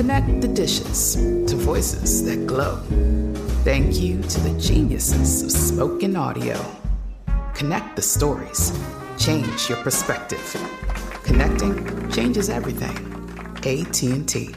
Connect 0.00 0.40
the 0.40 0.48
dishes 0.48 1.16
to 1.46 1.56
voices 1.56 2.24
that 2.24 2.46
glow. 2.46 2.76
Thank 3.64 4.00
you 4.00 4.22
to 4.22 4.40
the 4.40 4.58
geniuses 4.58 5.42
of 5.42 5.52
spoken 5.52 6.16
audio. 6.16 6.56
Connect 7.52 7.96
the 7.96 8.00
stories. 8.00 8.72
Change 9.18 9.68
your 9.68 9.76
perspective. 9.82 10.40
Connecting 11.22 12.10
changes 12.10 12.48
everything. 12.48 12.96
AT&T. 13.58 14.54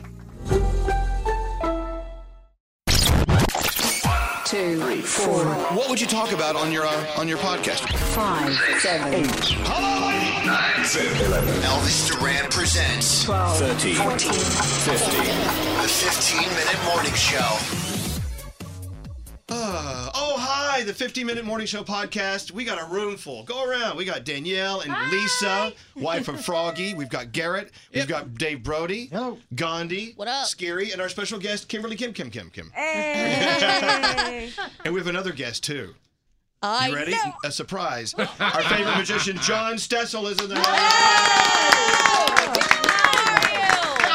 Two, 4.46 4.80
three, 4.80 5.02
four, 5.02 5.44
What 5.76 5.90
would 5.90 6.00
you 6.00 6.08
talk 6.08 6.32
about 6.32 6.56
on 6.56 6.72
your 6.72 6.86
uh, 6.86 7.06
on 7.18 7.28
your 7.28 7.40
podcast? 7.40 7.86
five, 8.16 8.54
seven, 8.80 9.14
eight, 9.14 9.26
Elvis 10.46 12.12
Duran 12.12 12.50
presents 12.50 13.24
12, 13.24 13.58
13, 13.60 13.96
14, 13.96 14.34
15. 14.34 15.20
The 15.82 15.88
15 15.88 16.50
Minute 16.50 16.84
Morning 16.84 17.14
Show. 17.14 17.38
Uh, 19.50 20.10
oh, 20.14 20.36
hi, 20.38 20.84
the 20.84 20.94
15 20.94 21.26
Minute 21.26 21.46
Morning 21.46 21.66
Show 21.66 21.84
podcast. 21.84 22.52
We 22.52 22.66
got 22.66 22.82
a 22.82 22.94
room 22.94 23.16
full. 23.16 23.44
Go 23.44 23.64
around. 23.64 23.96
We 23.96 24.04
got 24.04 24.26
Danielle 24.26 24.82
and 24.82 24.94
Lisa, 25.12 25.72
wife 25.96 26.28
of 26.28 26.44
Froggy. 26.44 26.94
We've 26.94 27.08
got 27.10 27.32
Garrett. 27.32 27.72
We've 27.94 28.06
got 28.08 28.34
Dave 28.36 28.64
Brody. 28.64 29.08
Hello. 29.14 29.38
Gandhi. 29.56 30.12
What 30.18 30.28
up? 30.28 30.48
Scary. 30.48 30.92
And 30.92 31.00
our 31.00 31.08
special 31.08 31.40
guest, 31.40 31.70
Kimberly 31.70 31.96
Kim 31.96 32.12
Kim 32.12 32.30
Kim 32.30 32.50
Kim. 32.50 32.70
Hey. 32.72 34.52
And 34.84 34.94
we 34.94 35.00
have 35.00 35.08
another 35.08 35.32
guest, 35.32 35.64
too. 35.64 35.96
I 36.64 36.88
You 36.88 36.96
ready? 36.96 37.12
know. 37.12 37.34
A 37.44 37.52
surprise. 37.52 38.14
Our 38.18 38.26
favorite 38.64 38.96
magician, 38.98 39.38
John 39.40 39.76
Stessel, 39.78 40.28
is 40.32 40.40
in 40.42 40.48
the 40.50 40.56
house. 40.56 40.66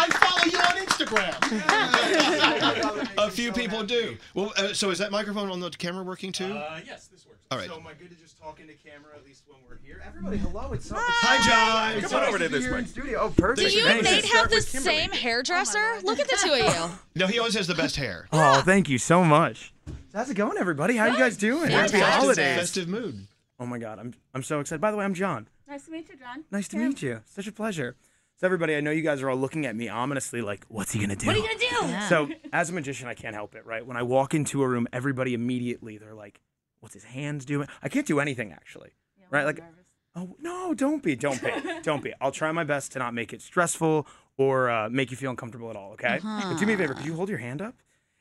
I 0.01 0.09
follow 0.21 0.51
you 0.51 0.59
on 0.59 0.77
Instagram. 0.87 1.37
a 3.27 3.31
few 3.31 3.53
people 3.53 3.83
do. 3.85 4.17
Well, 4.35 4.53
uh, 4.57 4.73
so 4.73 4.91
is 4.91 4.99
that 4.99 5.11
microphone 5.11 5.51
on 5.51 5.61
the 5.61 5.69
camera 5.71 6.03
working 6.03 6.33
too? 6.33 6.53
Uh, 6.55 6.81
yes, 6.87 7.09
this 7.09 7.27
works. 7.27 7.39
All 7.51 7.59
right. 7.59 7.69
So 7.69 7.77
am 7.77 7.87
I 7.87 7.93
good 7.95 8.11
to 8.11 8.17
just 8.17 8.39
talk 8.41 8.61
into 8.61 8.73
camera 8.75 9.15
at 9.17 9.25
least 9.27 9.43
when 9.47 9.59
we're 9.69 9.77
here? 9.85 10.03
Everybody, 10.07 10.37
hello. 10.39 10.73
It's 10.73 10.87
so. 10.89 10.95
Hi, 10.99 11.37
John. 11.47 12.01
Come 12.03 12.15
on 12.15 12.21
nice 12.23 12.29
over 12.29 12.39
to 12.39 12.49
this 12.49 12.63
here 12.65 12.73
mic. 12.73 12.81
in 12.83 12.87
studio. 12.87 13.19
Oh, 13.21 13.31
perfect. 13.37 13.71
Do 13.71 13.77
you 13.77 13.87
and 13.87 14.03
Nate 14.03 14.25
have 14.27 14.49
the 14.51 14.61
same 14.63 15.11
hairdresser? 15.11 16.01
Look 16.03 16.19
at 16.19 16.29
the 16.29 16.39
two 16.43 16.53
of 16.53 16.59
you. 16.61 16.99
No, 17.15 17.27
he 17.27 17.39
always 17.39 17.55
has 17.55 17.67
the 17.67 17.75
best 17.75 17.97
hair. 17.97 18.27
Oh, 18.33 18.63
thank 18.63 18.89
you 18.89 18.97
so 18.99 19.23
much. 19.25 19.73
How's 20.15 20.31
it 20.31 20.35
going, 20.35 20.59
everybody? 20.59 20.97
How 20.97 21.07
you 21.07 21.19
guys 21.19 21.37
doing? 21.37 21.71
Happy 21.71 21.93
Fantastic. 21.93 22.21
holidays. 22.21 22.57
Festive 22.59 22.89
mood. 22.89 23.27
Oh 23.61 23.67
my 23.67 23.79
God, 23.79 23.99
I'm 23.99 24.15
I'm 24.35 24.43
so 24.43 24.61
excited. 24.61 24.81
By 24.81 24.91
the 24.91 24.97
way, 24.97 25.05
I'm 25.05 25.15
John. 25.15 25.49
Nice 25.69 25.85
to 25.85 25.91
meet 25.91 26.09
you, 26.09 26.17
John. 26.17 26.45
Nice 26.51 26.69
to 26.69 26.77
meet 26.77 27.03
you. 27.03 27.21
Such 27.27 27.47
a 27.47 27.53
pleasure. 27.53 27.97
So 28.37 28.47
everybody, 28.47 28.77
I 28.77 28.81
know 28.81 28.93
you 28.93 29.03
guys 29.03 29.21
are 29.21 29.29
all 29.29 29.37
looking 29.37 29.67
at 29.67 29.75
me 29.75 29.89
ominously, 29.89 30.43
like, 30.43 30.65
what's 30.69 30.93
he 30.93 31.01
gonna 31.01 31.17
do? 31.17 31.27
What 31.27 31.35
are 31.35 31.41
you 31.41 31.45
going 31.45 31.59
to 31.59 31.67
do? 31.67 32.01
So 32.09 32.29
as 32.53 32.71
a 32.71 32.73
magician, 32.73 33.09
I 33.09 33.15
can't 33.15 33.35
help 33.35 33.57
it, 33.57 33.67
right? 33.67 33.85
When 33.85 33.97
I 33.97 34.05
walk 34.05 34.33
into 34.33 34.63
a 34.63 34.69
room, 34.69 34.87
everybody 34.93 35.35
immediately 35.35 35.99
they're 35.99 36.15
like, 36.15 36.41
"What's 36.81 36.95
his 36.95 37.05
hands 37.05 37.45
doing?" 37.45 37.67
I 37.83 37.89
can't 37.89 38.07
do 38.07 38.21
anything 38.21 38.53
actually, 38.53 38.91
right? 39.31 39.45
Like, 39.45 39.61
oh 40.15 40.37
no, 40.41 40.73
don't 40.73 41.03
be, 41.03 41.17
don't 41.17 41.43
be, 41.43 41.51
don't 41.83 42.03
be. 42.03 42.13
I'll 42.21 42.31
try 42.31 42.53
my 42.53 42.65
best 42.65 42.93
to 42.93 43.01
not 43.01 43.13
make 43.13 43.33
it 43.33 43.43
stressful 43.43 44.07
or 44.37 44.71
uh, 44.71 44.89
make 44.89 45.11
you 45.11 45.17
feel 45.17 45.31
uncomfortable 45.31 45.69
at 45.71 45.77
all. 45.77 45.93
Okay? 45.93 46.19
Uh-huh. 46.19 46.53
But 46.53 46.61
do 46.61 46.67
me 46.67 46.75
a 46.75 46.77
favor, 46.79 46.95
could 46.95 47.07
you 47.07 47.15
hold 47.15 47.29
your 47.29 47.39
hand 47.39 47.61
up 47.61 47.75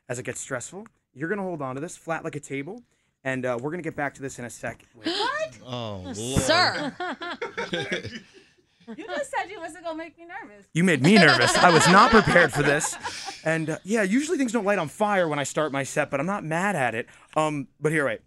as 0.10 0.18
it 0.18 0.24
gets 0.24 0.40
stressful? 0.42 0.88
You're 1.18 1.30
gonna 1.30 1.42
hold 1.42 1.62
on 1.64 1.76
to 1.76 1.82
this 1.82 1.98
flat 1.98 2.24
like 2.24 2.36
a 2.36 2.40
table, 2.40 2.84
And 3.24 3.44
uh, 3.46 3.58
we're 3.60 3.72
gonna 3.72 3.82
get 3.84 3.96
back 3.96 4.14
to 4.16 4.22
this 4.22 4.38
in 4.40 4.46
a 4.46 4.50
second. 4.50 4.88
Wait. 4.96 5.60
Oh, 5.66 6.02
Lord. 6.04 6.16
Sir. 6.16 6.94
You 8.96 9.06
just 9.06 9.30
said 9.32 9.50
you 9.50 9.60
wasn't 9.60 9.84
gonna 9.84 9.98
make 9.98 10.18
me 10.18 10.24
nervous. 10.26 10.66
You 10.74 10.82
made 10.86 11.02
me 11.04 11.16
nervous. 11.16 11.58
I 11.58 11.72
was 11.72 11.86
not 11.90 12.10
prepared 12.10 12.54
for 12.54 12.64
this. 12.64 12.96
And 13.44 13.72
uh, 13.72 13.78
yeah, 13.84 14.04
usually 14.04 14.38
things 14.38 14.54
don't 14.54 14.64
light 14.64 14.80
on 14.80 14.88
fire 14.88 15.28
when 15.28 15.40
I 15.40 15.44
start 15.44 15.74
my 15.74 15.84
set, 15.84 16.10
but 16.10 16.22
I'm 16.22 16.26
not 16.26 16.46
mad 16.46 16.78
at 16.78 16.96
it. 16.96 17.08
Um, 17.36 17.68
but 17.82 17.92
here, 17.92 18.06
wait. 18.06 18.22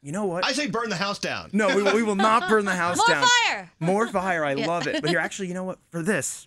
You 0.00 0.12
know 0.12 0.24
what? 0.26 0.44
I 0.44 0.52
say 0.52 0.68
burn 0.68 0.88
the 0.88 0.94
house 0.94 1.18
down. 1.18 1.50
No, 1.52 1.74
we 1.74 1.82
will, 1.82 1.94
we 1.96 2.04
will 2.04 2.14
not 2.14 2.48
burn 2.48 2.64
the 2.64 2.70
house 2.76 2.98
More 2.98 3.06
down. 3.08 3.20
More 3.22 3.28
fire. 3.48 3.70
More 3.80 4.06
fire. 4.06 4.44
I 4.44 4.52
Yeah. 4.54 4.66
love 4.68 4.86
it. 4.86 5.00
But 5.02 5.10
here, 5.10 5.18
actually, 5.18 5.48
you 5.48 5.54
know 5.54 5.64
what? 5.64 5.80
For 5.90 6.00
this, 6.00 6.46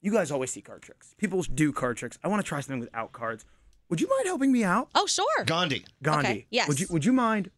you 0.00 0.10
guys 0.10 0.30
always 0.30 0.50
see 0.50 0.62
card 0.62 0.80
tricks. 0.80 1.14
People 1.18 1.42
do 1.42 1.72
card 1.74 1.98
tricks. 1.98 2.18
I 2.24 2.28
want 2.28 2.42
to 2.42 2.48
try 2.48 2.60
something 2.60 2.80
without 2.80 3.12
cards. 3.12 3.44
Would 3.88 4.00
you 4.00 4.08
mind 4.08 4.26
helping 4.26 4.50
me 4.52 4.64
out? 4.64 4.88
Oh, 4.94 5.06
sure. 5.06 5.44
Gandhi. 5.44 5.84
Gandhi. 6.02 6.28
Okay, 6.28 6.46
yes. 6.50 6.68
Would 6.68 6.80
you 6.80 6.86
Would 6.90 7.04
you 7.04 7.12
mind? 7.12 7.50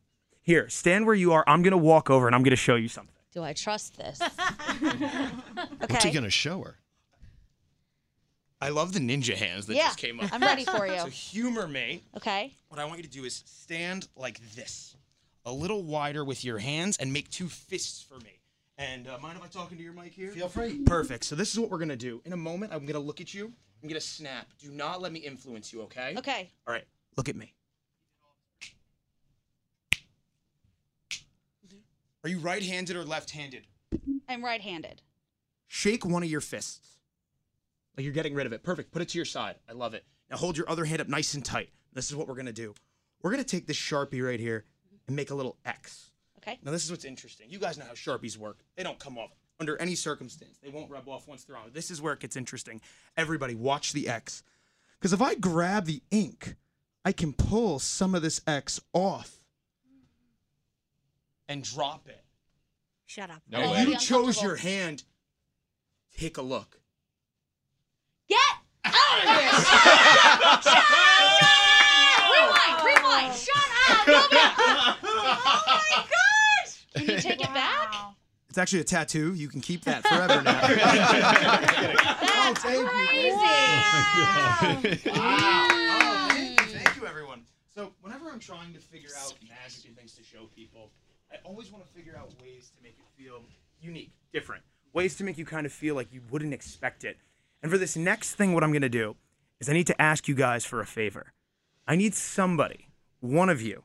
Here, 0.43 0.69
stand 0.71 1.05
where 1.07 1.15
you 1.15 1.33
are. 1.33 1.45
I'm 1.47 1.63
gonna 1.63 1.77
walk 1.77 2.09
over 2.11 2.27
and 2.27 2.35
I'm 2.35 2.43
gonna 2.43 2.57
show 2.57 2.75
you 2.77 2.89
something. 2.89 3.15
Do 3.33 3.43
I 3.43 3.53
trust 3.53 3.97
this? 3.99 4.19
What's 4.81 6.03
he 6.03 6.09
okay. 6.09 6.11
gonna 6.13 6.31
show 6.31 6.63
her? 6.63 6.79
I 8.61 8.71
love 8.71 8.93
the 8.93 8.99
ninja 8.99 9.35
hands 9.35 9.67
that 9.67 9.77
Yeah, 9.77 9.85
just 9.89 9.99
came 9.99 10.19
up. 10.21 10.33
I'm 10.33 10.41
ready 10.41 10.65
for 10.65 10.87
you. 10.87 10.99
So 10.99 11.07
humor 11.07 11.69
me. 11.69 12.03
Okay. 12.17 12.53
What 12.69 12.81
I 12.81 12.85
want 12.87 12.97
you 12.99 13.05
to 13.05 13.11
do 13.11 13.25
is 13.25 13.43
stand 13.47 14.09
like 14.17 14.41
this, 14.55 14.97
a 15.45 15.53
little 15.53 15.83
wider 15.85 16.25
with 16.25 16.45
your 16.45 16.59
hands, 16.59 16.97
and 16.97 17.13
make 17.13 17.31
two 17.31 17.49
fists 17.49 18.03
for 18.03 18.19
me. 18.25 18.41
And 18.79 19.07
uh, 19.07 19.19
mind 19.21 19.37
if 19.39 19.45
I 19.45 19.49
talk 19.49 19.71
into 19.71 19.85
your 19.85 19.93
mic 19.93 20.13
here? 20.13 20.31
Feel 20.31 20.49
free. 20.49 20.79
Perfect. 20.81 21.25
So 21.25 21.37
this 21.37 21.53
is 21.53 21.61
what 21.61 21.71
we're 21.71 21.79
gonna 21.79 21.97
do. 21.97 22.21
In 22.25 22.33
a 22.33 22.37
moment, 22.37 22.73
I'm 22.73 22.87
gonna 22.87 22.99
look 22.99 23.21
at 23.21 23.33
you. 23.35 23.53
I'm 23.83 23.89
gonna 23.89 24.01
snap. 24.01 24.49
Do 24.59 24.71
not 24.71 25.01
let 25.01 25.13
me 25.13 25.21
influence 25.21 25.73
you, 25.73 25.83
okay? 25.83 26.15
Okay. 26.19 26.51
All 26.67 26.75
right. 26.75 26.85
Look 27.17 27.29
at 27.29 27.37
me. 27.37 27.55
Are 32.25 32.29
you 32.29 32.39
right-handed 32.39 32.97
or 32.97 33.05
left-handed? 33.05 33.67
I'm 34.29 34.45
right-handed. 34.45 35.03
Shake 35.69 36.05
one 36.05 36.23
of 36.23 36.29
your 36.29 36.41
fists. 36.41 36.99
Like 37.97 38.05
you're 38.05 38.13
getting 38.13 38.35
rid 38.35 38.47
of 38.47 38.53
it. 38.53 38.63
Perfect. 38.63 38.91
Put 38.91 39.03
it 39.03 39.09
to 39.11 39.19
your 39.19 39.25
side. 39.25 39.57
I 39.69 39.73
love 39.73 39.95
it. 39.95 40.05
Now 40.31 40.37
hold 40.37 40.57
your 40.57 40.69
other 40.69 40.85
hand 40.85 41.01
up 41.01 41.09
nice 41.09 41.35
and 41.35 41.45
tight. 41.45 41.71
This 41.93 42.11
is 42.11 42.17
what 42.17 42.29
we're 42.29 42.35
gonna 42.35 42.53
do. 42.53 42.75
We're 43.23 43.31
gonna 43.31 43.45
take 43.45 43.67
this 43.67 43.77
sharpie 43.77 44.25
right 44.25 44.41
here 44.41 44.65
and 45.07 45.17
make 45.17 45.31
a 45.31 45.35
little 45.35 45.57
X. 45.65 46.11
Okay. 46.39 46.59
Now 46.63 46.71
this 46.71 46.85
is 46.85 46.91
what's 46.91 47.05
interesting. 47.05 47.51
You 47.51 47.59
guys 47.59 47.79
know 47.79 47.85
how 47.85 47.93
sharpies 47.93 48.37
work. 48.37 48.59
They 48.77 48.83
don't 48.83 48.99
come 48.99 49.19
off 49.19 49.31
under 49.61 49.77
any 49.81 49.95
circumstance. 49.95 50.59
They 50.63 50.71
won't 50.71 50.91
rub 50.91 51.09
off 51.09 51.27
once 51.29 51.45
they're 51.45 51.57
on. 51.57 51.71
This 51.73 51.91
is 51.91 52.01
where 52.01 52.13
it 52.13 52.21
gets 52.21 52.37
interesting. 52.37 52.81
Everybody, 53.17 53.55
watch 53.55 53.93
the 53.93 54.09
X. 54.09 54.43
Because 54.99 55.13
if 55.13 55.23
I 55.23 55.35
grab 55.35 55.87
the 55.87 56.03
ink, 56.11 56.57
I 57.05 57.13
can 57.13 57.33
pull 57.33 57.79
some 57.79 58.15
of 58.15 58.23
this 58.23 58.41
X 58.47 58.81
off 58.93 59.39
and 61.49 61.63
drop 61.63 62.09
it. 62.09 62.23
Shut 63.07 63.31
up. 63.31 63.43
No 63.51 63.71
way. 63.73 63.85
you 63.85 63.97
chose 63.97 64.43
your 64.43 64.57
hand. 64.57 65.05
Take 66.17 66.37
a 66.37 66.43
look. 66.43 66.81
Get 68.29 68.39
out 68.85 68.93
of 68.93 69.23
here! 69.25 69.51
Rewind, 72.35 72.85
rewind. 72.85 73.35
Shut 73.35 73.57
up. 73.91 74.09
Oh 75.03 75.81
my 75.91 76.05
gosh. 76.05 76.87
Can 76.95 77.07
you 77.07 77.21
take 77.21 77.41
it 77.41 77.55
back? 77.55 77.95
It's 78.49 78.59
actually 78.59 78.81
a 78.81 78.85
tattoo. 78.85 79.35
You 79.35 79.49
can 79.49 79.61
keep 79.61 79.85
that 79.85 80.03
forever 80.07 80.43
now. 80.43 80.61
That's 80.61 82.61
crazy. 82.61 83.31
Wow. 83.31 83.39
Oh, 83.41 84.65
thank 84.65 84.85
you, 84.85 85.11
oh, 85.11 86.57
thank 86.59 86.97
you, 86.97 87.07
everyone. 87.07 87.43
So, 87.75 87.93
whenever 88.01 88.31
I'm 88.31 88.39
trying 88.39 88.73
to 88.73 88.81
figure 88.81 89.11
out 89.23 89.35
magic 89.49 89.85
and 89.87 89.97
things 89.97 90.15
to 90.15 90.23
show 90.23 90.47
people, 90.57 90.91
I 91.31 91.37
always 91.45 91.71
want 91.71 91.85
to 91.85 91.91
figure 91.91 92.17
out 92.19 92.31
ways 92.43 92.71
to 92.77 92.83
make 92.83 92.97
it 92.99 93.23
feel 93.23 93.43
unique, 93.81 94.13
different. 94.33 94.63
Ways 94.95 95.15
to 95.17 95.25
make 95.25 95.37
you 95.37 95.45
kind 95.45 95.67
of 95.67 95.73
feel 95.73 95.95
like 95.95 96.13
you 96.13 96.23
wouldn't 96.31 96.55
expect 96.55 97.05
it. 97.05 97.19
And 97.63 97.71
for 97.71 97.77
this 97.77 97.97
next 97.97 98.35
thing, 98.35 98.55
what 98.55 98.65
I'm 98.65 98.73
going 98.73 98.83
to 98.83 98.89
do 98.89 99.17
is 99.61 99.69
I 99.69 99.75
need 99.75 99.87
to 99.89 100.01
ask 100.01 100.27
you 100.27 100.35
guys 100.35 100.65
for 100.65 100.81
a 100.81 100.87
favor. 100.87 101.33
I 101.87 101.97
need 101.97 102.15
somebody, 102.15 102.89
one 103.21 103.51
of 103.51 103.61
you, 103.61 103.85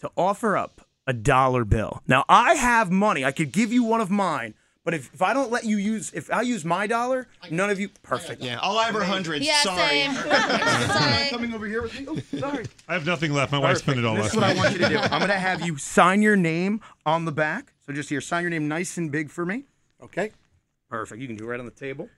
to 0.00 0.10
offer 0.16 0.56
up 0.56 0.82
a 1.06 1.12
dollar 1.12 1.64
bill. 1.64 2.02
Now, 2.06 2.24
I 2.28 2.54
have 2.54 2.90
money. 2.90 3.24
I 3.24 3.32
could 3.32 3.52
give 3.52 3.72
you 3.72 3.84
one 3.84 4.00
of 4.00 4.10
mine, 4.10 4.54
but 4.84 4.94
if, 4.94 5.12
if 5.14 5.22
I 5.22 5.32
don't 5.32 5.50
let 5.50 5.64
you 5.64 5.76
use, 5.76 6.12
if 6.12 6.30
I 6.30 6.42
use 6.42 6.64
my 6.64 6.86
dollar, 6.86 7.28
none 7.50 7.70
of 7.70 7.78
you, 7.78 7.88
perfect. 8.02 8.42
Yeah, 8.42 8.58
all 8.58 8.78
I 8.78 8.86
have 8.86 8.96
are 8.96 9.04
hundreds. 9.04 9.46
Yeah, 9.46 9.60
Sorry. 9.62 9.78
same. 9.88 10.14
Sorry. 10.14 11.28
Coming 11.30 11.54
over 11.54 11.66
here 11.66 11.82
with 11.82 11.98
me. 11.98 12.06
Oh, 12.08 12.38
sorry. 12.38 12.66
I 12.88 12.94
have 12.94 13.06
nothing 13.06 13.32
left. 13.32 13.52
My 13.52 13.58
wife 13.58 13.78
spent 13.78 13.98
it 13.98 14.04
all 14.04 14.16
This 14.16 14.26
is 14.28 14.36
last 14.36 14.56
what 14.56 14.56
I 14.56 14.60
want 14.60 14.72
you 14.72 14.78
to 14.80 14.88
do. 14.88 14.98
I'm 14.98 15.20
going 15.20 15.28
to 15.28 15.38
have 15.38 15.64
you 15.64 15.78
sign 15.78 16.22
your 16.22 16.36
name 16.36 16.80
on 17.06 17.24
the 17.24 17.32
back. 17.32 17.72
So 17.86 17.92
just 17.92 18.08
here, 18.08 18.20
sign 18.20 18.42
your 18.42 18.50
name 18.50 18.68
nice 18.68 18.96
and 18.96 19.10
big 19.10 19.30
for 19.30 19.46
me. 19.46 19.64
Okay? 20.02 20.32
Perfect. 20.88 21.20
You 21.20 21.26
can 21.26 21.36
do 21.36 21.44
it 21.44 21.48
right 21.48 21.60
on 21.60 21.66
the 21.66 21.72
table. 21.72 22.08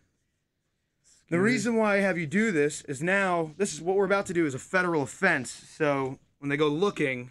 The 1.31 1.41
reason 1.41 1.77
why 1.77 1.97
I 1.97 2.01
have 2.01 2.19
you 2.19 2.27
do 2.27 2.53
this 2.53 2.83
is 2.83 3.03
now, 3.03 3.53
this 3.57 3.73
is 3.73 3.81
what 3.81 3.97
we're 3.97 4.05
about 4.05 4.27
to 4.27 4.35
do 4.35 4.47
is 4.47 4.55
a 4.55 4.59
federal 4.59 5.03
offense. 5.03 5.51
So 5.51 6.19
when 6.39 6.49
they 6.49 6.57
go 6.57 6.69
looking, 6.69 7.31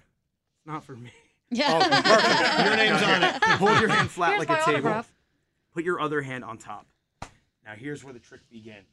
it's 0.57 0.65
not 0.65 0.83
for 0.83 0.95
me. 0.95 1.11
Yeah. 1.53 1.79
Oh, 1.81 2.01
perfect. 2.01 2.65
Your 2.65 2.75
name's 2.75 3.01
on 3.03 3.23
it. 3.23 3.44
Hold 3.44 3.79
your 3.79 3.89
hand 3.89 4.09
flat 4.09 4.29
Here's 4.31 4.39
like 4.39 4.50
my 4.50 4.55
a 4.59 4.65
table. 4.65 4.71
autograph. 4.77 5.13
Put 5.73 5.83
your 5.83 6.00
other 6.00 6.21
hand 6.21 6.44
on 6.44 6.57
top. 6.57 6.88
Now 7.65 7.73
here's 7.75 8.03
where 8.03 8.13
the 8.13 8.19
trick 8.19 8.41
begins. 8.50 8.85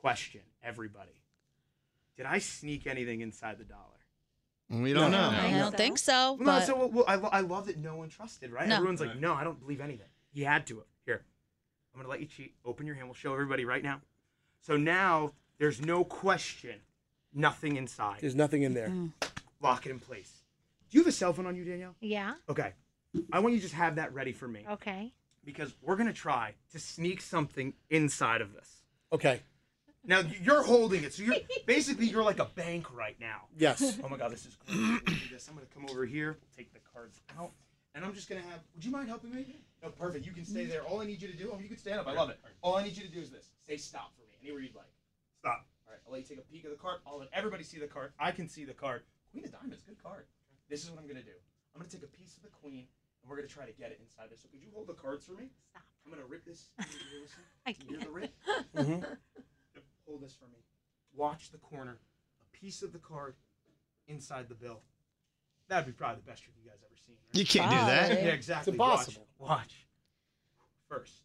Question, 0.00 0.42
everybody. 0.62 1.22
Did 2.16 2.26
I 2.26 2.38
sneak 2.38 2.86
anything 2.86 3.20
inside 3.20 3.58
the 3.58 3.64
dollar? 3.64 3.80
We 4.68 4.92
don't 4.92 5.10
know. 5.10 5.30
I 5.30 5.50
don't 5.58 5.76
think 5.76 5.98
so. 5.98 6.34
Well, 6.34 6.38
no, 6.38 6.44
But 6.44 6.64
so 6.66 6.76
well, 6.76 6.88
well, 6.90 7.04
I, 7.06 7.14
lo- 7.16 7.28
I 7.32 7.40
love 7.40 7.66
that 7.66 7.78
no 7.78 7.96
one 7.96 8.08
trusted, 8.08 8.50
right? 8.52 8.66
No. 8.68 8.76
Everyone's 8.76 9.00
like, 9.00 9.18
no, 9.18 9.34
I 9.34 9.44
don't 9.44 9.60
believe 9.60 9.80
anything. 9.80 10.06
He 10.32 10.42
had 10.42 10.66
to. 10.68 10.82
Here, 11.04 11.22
I'm 11.94 12.00
gonna 12.00 12.10
let 12.10 12.20
you 12.20 12.26
cheat. 12.26 12.54
Open 12.64 12.86
your 12.86 12.94
hand. 12.94 13.06
We'll 13.08 13.14
show 13.14 13.32
everybody 13.32 13.64
right 13.64 13.82
now. 13.82 14.00
So 14.60 14.76
now 14.76 15.32
there's 15.58 15.80
no 15.84 16.04
question. 16.04 16.76
Nothing 17.34 17.76
inside. 17.76 18.18
There's 18.20 18.34
nothing 18.34 18.62
in 18.62 18.74
there. 18.74 18.92
Lock 19.60 19.86
it 19.86 19.90
in 19.90 19.98
place. 19.98 20.41
Do 20.92 20.98
you 20.98 21.04
have 21.04 21.08
a 21.08 21.16
cell 21.16 21.32
phone 21.32 21.46
on 21.46 21.56
you, 21.56 21.64
Danielle? 21.64 21.94
Yeah. 22.02 22.34
Okay. 22.50 22.74
I 23.32 23.38
want 23.38 23.54
you 23.54 23.60
to 23.60 23.62
just 23.62 23.74
have 23.74 23.96
that 23.96 24.12
ready 24.12 24.32
for 24.32 24.46
me 24.46 24.66
Okay. 24.70 25.10
because 25.42 25.74
we're 25.80 25.96
gonna 25.96 26.12
try 26.12 26.52
to 26.72 26.78
sneak 26.78 27.22
something 27.22 27.72
inside 27.88 28.42
of 28.42 28.52
this. 28.52 28.82
Okay. 29.10 29.40
Now 30.04 30.20
you're 30.42 30.62
holding 30.62 31.02
it, 31.02 31.14
so 31.14 31.22
you're 31.22 31.36
basically 31.64 32.06
you're 32.06 32.22
like 32.22 32.40
a 32.40 32.44
bank 32.44 32.94
right 32.94 33.18
now. 33.18 33.44
Yes. 33.56 33.98
Oh 34.04 34.08
my 34.10 34.18
god, 34.18 34.32
this 34.32 34.44
is 34.44 34.54
great. 34.56 34.76
I'm 34.76 34.98
gonna 35.06 35.18
this. 35.30 35.48
I'm 35.48 35.54
gonna 35.54 35.66
come 35.72 35.86
over 35.90 36.04
here, 36.04 36.36
take 36.54 36.74
the 36.74 36.80
cards 36.92 37.20
out, 37.38 37.52
and 37.94 38.04
I'm 38.04 38.12
just 38.12 38.28
gonna 38.28 38.42
have. 38.42 38.60
Would 38.74 38.84
you 38.84 38.90
mind 38.90 39.08
helping 39.08 39.34
me? 39.34 39.46
No, 39.82 39.88
perfect. 39.88 40.26
You 40.26 40.32
can 40.32 40.44
stay 40.44 40.66
there. 40.66 40.82
All 40.82 41.00
I 41.00 41.06
need 41.06 41.22
you 41.22 41.28
to 41.28 41.36
do. 41.36 41.52
Oh, 41.54 41.58
you 41.58 41.68
can 41.68 41.78
stand 41.78 42.00
up. 42.00 42.06
I 42.06 42.12
love 42.12 42.28
it. 42.28 42.38
All 42.60 42.76
I 42.76 42.82
need 42.84 42.96
you 42.96 43.04
to 43.04 43.10
do 43.10 43.20
is 43.20 43.30
this. 43.30 43.48
Say 43.66 43.78
stop 43.78 44.12
for 44.14 44.22
me. 44.28 44.34
Anywhere 44.42 44.60
you'd 44.60 44.74
like. 44.74 44.92
Stop. 45.38 45.66
All 45.86 45.92
right. 45.92 46.00
I'll 46.06 46.12
let 46.12 46.20
you 46.28 46.36
take 46.36 46.38
a 46.44 46.48
peek 46.52 46.64
of 46.64 46.70
the 46.70 46.76
card. 46.76 46.98
I'll 47.06 47.18
let 47.18 47.28
everybody 47.32 47.64
see 47.64 47.78
the 47.78 47.86
card. 47.86 48.12
I 48.18 48.32
can 48.32 48.46
see 48.48 48.64
the 48.66 48.74
card. 48.74 49.04
Queen 49.30 49.44
of 49.44 49.52
Diamonds, 49.52 49.82
good 49.86 50.02
card. 50.02 50.26
This 50.72 50.84
is 50.84 50.90
what 50.90 51.00
I'm 51.00 51.06
gonna 51.06 51.20
do. 51.20 51.36
I'm 51.74 51.82
gonna 51.82 51.90
take 51.92 52.02
a 52.02 52.06
piece 52.06 52.34
of 52.38 52.44
the 52.44 52.48
queen, 52.48 52.88
and 53.20 53.28
we're 53.28 53.36
gonna 53.36 53.46
try 53.46 53.66
to 53.66 53.72
get 53.76 53.90
it 53.92 54.00
inside 54.00 54.30
there. 54.30 54.38
So 54.40 54.48
could 54.48 54.62
you 54.62 54.68
hold 54.72 54.86
the 54.86 54.94
cards 54.94 55.26
for 55.26 55.32
me? 55.32 55.50
Stop. 55.68 55.82
I'm 56.06 56.10
gonna 56.10 56.24
rip 56.24 56.46
this. 56.46 56.70
Can 56.80 56.88
you 57.12 57.20
listen? 57.20 57.42
I 57.66 57.72
Can 57.74 57.82
you 57.84 57.88
hear 57.90 57.98
the 57.98 58.04
can't. 58.06 58.14
rip? 58.16 58.32
Mhm. 59.04 59.16
Hold 60.08 60.22
this 60.22 60.32
for 60.32 60.46
me. 60.46 60.64
Watch 61.14 61.50
the 61.50 61.58
corner. 61.58 61.98
A 62.40 62.56
piece 62.56 62.80
of 62.82 62.94
the 62.94 62.98
card 62.98 63.34
inside 64.08 64.48
the 64.48 64.54
bill. 64.54 64.80
That'd 65.68 65.84
be 65.84 65.92
probably 65.92 66.22
the 66.24 66.30
best 66.30 66.42
trick 66.42 66.56
you 66.56 66.64
guys 66.70 66.80
ever 66.82 66.96
seen. 67.06 67.16
Right? 67.20 67.36
You 67.38 67.44
can't 67.44 67.70
do 67.70 67.76
that. 67.76 68.24
Yeah, 68.24 68.32
exactly. 68.32 68.72
It's 68.72 68.80
impossible. 68.80 69.26
Watch. 69.36 69.50
Watch. 69.50 69.86
First, 70.88 71.20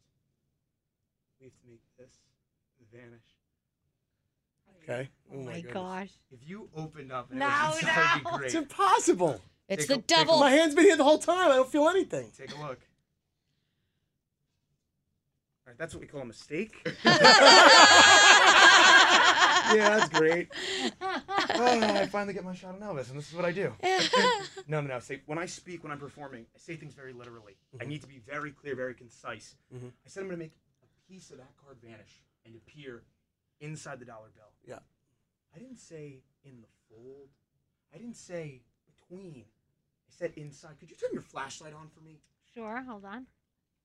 we 1.39 1.45
have 1.45 1.55
to 1.55 1.67
make 1.69 1.79
this 1.97 2.19
vanish. 2.91 3.23
Okay. 4.89 5.09
Oh 5.33 5.37
my 5.41 5.55
goodness. 5.55 5.73
gosh. 5.73 6.09
If 6.31 6.39
you 6.47 6.69
opened 6.75 7.11
up 7.11 7.29
and 7.31 7.39
No, 7.39 7.47
it 7.47 7.67
was 7.69 7.79
inside, 7.81 8.11
it'd 8.15 8.23
no. 8.23 8.31
be 8.31 8.37
great. 8.37 8.45
It's 8.45 8.55
impossible. 8.55 9.41
it's 9.67 9.85
Take 9.85 9.87
the 9.87 9.93
a- 9.95 9.97
take 9.97 10.03
a- 10.03 10.07
devil. 10.25 10.39
My 10.39 10.51
hand's 10.51 10.75
been 10.75 10.85
here 10.85 10.95
the 10.97 11.03
whole 11.03 11.17
time. 11.19 11.51
I 11.51 11.55
don't 11.55 11.69
feel 11.69 11.89
anything. 11.89 12.31
Take 12.37 12.55
a 12.55 12.61
look. 12.61 12.79
All 15.65 15.71
right, 15.71 15.77
that's 15.77 15.93
what 15.93 15.99
we 15.99 16.07
call 16.07 16.21
a 16.21 16.25
mistake. 16.25 16.73
yeah, 17.03 17.17
that's 19.97 20.07
great. 20.09 20.47
Oh, 21.01 21.21
no, 21.81 21.87
I 21.93 22.05
finally 22.07 22.33
get 22.33 22.45
my 22.45 22.55
shot 22.55 22.75
on 22.75 22.79
Elvis, 22.79 23.09
and 23.09 23.17
this 23.19 23.27
is 23.29 23.33
what 23.35 23.43
I 23.43 23.51
do. 23.51 23.73
no, 24.67 24.79
no, 24.79 24.87
no. 24.87 24.99
Say 24.99 25.21
when 25.25 25.37
I 25.37 25.45
speak, 25.45 25.83
when 25.83 25.91
I'm 25.91 25.99
performing, 25.99 26.45
I 26.55 26.59
say 26.59 26.77
things 26.77 26.93
very 26.93 27.11
literally. 27.11 27.57
I 27.81 27.85
need 27.85 28.01
to 28.01 28.07
be 28.07 28.21
very 28.25 28.51
clear, 28.51 28.75
very 28.75 28.93
concise. 28.93 29.55
Mhm. 29.75 29.87
I 29.89 30.07
said 30.09 30.21
I'm 30.21 30.27
going 30.27 30.39
to 30.39 30.45
make 30.45 30.53
a 30.83 31.11
piece 31.11 31.31
of 31.31 31.37
that 31.37 31.51
card 31.61 31.77
vanish 31.83 32.21
and 32.45 32.55
appear 32.55 33.03
inside 33.59 33.99
the 33.99 34.05
dollar 34.05 34.29
bill. 34.35 34.51
Yeah. 34.67 34.79
I 35.55 35.59
didn't 35.59 35.79
say 35.79 36.21
in 36.43 36.61
the 36.61 36.67
fold. 36.89 37.29
I 37.93 37.97
didn't 37.97 38.17
say 38.17 38.61
between. 38.85 39.43
I 39.45 40.09
said 40.09 40.33
inside. 40.35 40.79
Could 40.79 40.89
you 40.89 40.95
turn 40.95 41.09
your 41.13 41.21
flashlight 41.21 41.73
on 41.73 41.87
for 41.93 42.01
me? 42.01 42.19
Sure. 42.53 42.83
Hold 42.87 43.05
on. 43.05 43.25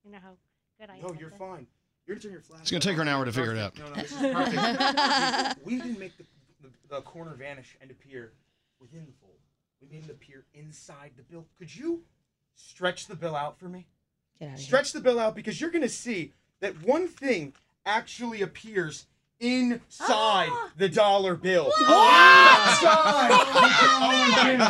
You 0.05 0.12
know 0.12 0.19
how 0.23 0.37
good 0.81 0.91
I 0.91 0.97
am. 0.97 1.02
No, 1.02 1.09
at 1.11 1.21
you're 1.21 1.31
this. 1.31 1.38
fine. 1.38 1.67
You're 2.07 2.17
gonna 2.17 2.23
turn 2.23 2.33
your 2.33 2.41
flashlight. 2.41 2.62
It's 2.62 2.71
gonna 2.71 2.81
take 2.81 2.97
her 2.97 3.02
an 3.02 3.09
hour 3.09 3.25
to 3.25 3.33
figure 3.33 3.52
it 3.52 3.59
out. 3.59 3.79
No, 3.79 3.88
no, 3.88 3.95
this 3.95 4.12
is 4.12 4.19
perfect. 4.19 5.59
we 5.64 5.76
didn't 5.76 5.99
make 5.99 6.17
the, 6.17 6.25
the, 6.62 6.69
the 6.88 7.00
corner 7.02 7.35
vanish 7.35 7.76
and 7.81 7.91
appear 7.91 8.33
within 8.81 9.07
the 9.07 9.12
fold. 9.21 9.38
We 9.81 9.88
made 9.88 10.05
it 10.05 10.11
appear 10.11 10.45
inside 10.55 11.12
the 11.17 11.23
bill. 11.23 11.47
Could 11.59 11.75
you 11.75 12.02
stretch 12.55 13.07
the 13.07 13.17
bill 13.17 13.35
out 13.35 13.59
for 13.59 13.69
me? 13.69 13.87
Get 14.38 14.47
out 14.47 14.55
of 14.55 14.59
here. 14.59 14.67
Stretch 14.67 14.93
the 14.93 15.00
bill 15.00 15.19
out 15.19 15.35
because 15.35 15.61
you're 15.61 15.71
going 15.71 15.83
to 15.83 15.88
see 15.88 16.33
that 16.61 16.83
one 16.83 17.09
thing 17.09 17.55
actually 17.85 18.43
appears 18.43 19.07
inside 19.43 20.51
the 20.77 20.89
dollar 20.89 21.35
bill. 21.35 21.67
Inside 21.67 22.71
the 22.81 22.87
dollar 22.87 24.59
bill. 24.59 24.69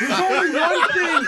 There's 0.00 0.20
only 0.20 0.50
one 0.58 0.88
thing 0.92 1.26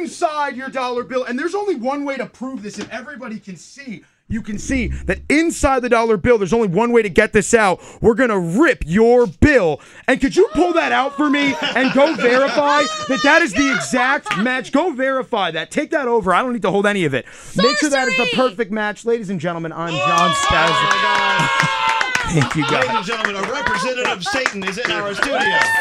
inside 0.00 0.56
your 0.56 0.70
dollar 0.70 1.04
bill, 1.04 1.24
and 1.24 1.38
there's 1.38 1.54
only 1.54 1.74
one 1.74 2.04
way 2.04 2.16
to 2.16 2.26
prove 2.26 2.62
this, 2.62 2.78
and 2.78 2.88
everybody 2.90 3.38
can 3.38 3.56
see. 3.56 4.04
You 4.28 4.42
can 4.42 4.58
see 4.58 4.88
that 5.04 5.20
inside 5.28 5.82
the 5.82 5.88
dollar 5.88 6.16
bill, 6.16 6.36
there's 6.36 6.52
only 6.52 6.66
one 6.66 6.90
way 6.90 7.00
to 7.00 7.08
get 7.08 7.32
this 7.32 7.54
out. 7.54 7.80
We're 8.00 8.14
gonna 8.14 8.40
rip 8.40 8.82
your 8.84 9.28
bill. 9.28 9.80
And 10.08 10.20
could 10.20 10.34
you 10.34 10.48
pull 10.52 10.72
that 10.72 10.90
out 10.90 11.16
for 11.16 11.30
me 11.30 11.54
and 11.60 11.94
go 11.94 12.12
verify 12.16 12.82
that 13.08 13.20
that 13.22 13.42
is 13.42 13.52
the 13.52 13.72
exact 13.72 14.36
match? 14.38 14.72
Go 14.72 14.90
verify 14.92 15.52
that. 15.52 15.70
Take 15.70 15.92
that 15.92 16.08
over. 16.08 16.34
I 16.34 16.42
don't 16.42 16.52
need 16.52 16.62
to 16.62 16.72
hold 16.72 16.86
any 16.86 17.04
of 17.04 17.14
it. 17.14 17.24
Make 17.56 17.78
sure 17.78 17.90
that 17.90 18.08
is 18.08 18.16
the 18.16 18.26
perfect 18.34 18.72
match. 18.72 19.04
Ladies 19.04 19.30
and 19.30 19.38
gentlemen, 19.38 19.72
I'm 19.72 19.94
John 19.94 20.34
Stessel. 20.34 21.85
Thank 22.28 22.56
you, 22.56 22.62
Ladies 22.66 22.90
and 22.90 23.04
gentlemen, 23.04 23.36
a 23.36 23.52
representative 23.52 24.12
of 24.12 24.24
Satan 24.24 24.64
is 24.64 24.78
in 24.78 24.90
our 24.90 25.14
studio. 25.14 25.38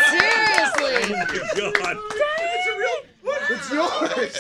Seriously. 0.10 1.16
Oh, 1.58 1.72
God. 1.72 1.98
It's 3.50 3.72
yours. 3.72 4.40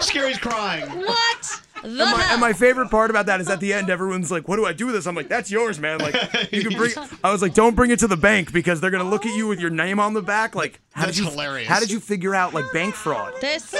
Scary's 0.06 0.38
crying. 0.38 0.88
What 0.90 1.41
the 1.82 1.88
And 1.88 1.98
my, 1.98 2.28
and 2.30 2.40
my 2.40 2.52
favorite 2.52 2.90
part 2.90 3.10
about 3.10 3.26
that 3.26 3.40
is 3.40 3.48
at 3.48 3.60
the 3.60 3.72
end, 3.72 3.90
everyone's 3.90 4.30
like, 4.30 4.48
"What 4.48 4.56
do 4.56 4.66
I 4.66 4.72
do 4.72 4.86
with 4.86 4.94
this?" 4.94 5.06
I'm 5.06 5.14
like, 5.14 5.28
"That's 5.28 5.50
yours, 5.50 5.78
man. 5.78 5.98
Like, 5.98 6.14
you 6.52 6.62
can 6.62 6.76
bring." 6.76 6.92
I 7.24 7.32
was 7.32 7.42
like, 7.42 7.54
"Don't 7.54 7.74
bring 7.74 7.90
it 7.90 7.98
to 8.00 8.06
the 8.06 8.16
bank 8.16 8.52
because 8.52 8.80
they're 8.80 8.90
gonna 8.90 9.08
look 9.08 9.26
at 9.26 9.34
you 9.36 9.46
with 9.48 9.60
your 9.60 9.70
name 9.70 10.00
on 10.00 10.14
the 10.14 10.22
back. 10.22 10.54
Like, 10.54 10.80
how 10.92 11.06
That's 11.06 11.16
did 11.16 11.24
you? 11.24 11.30
hilarious. 11.30 11.68
How 11.68 11.80
did 11.80 11.90
you 11.90 12.00
figure 12.00 12.34
out 12.34 12.54
like 12.54 12.64
bank 12.72 12.94
fraud?" 12.94 13.34
this 13.40 13.74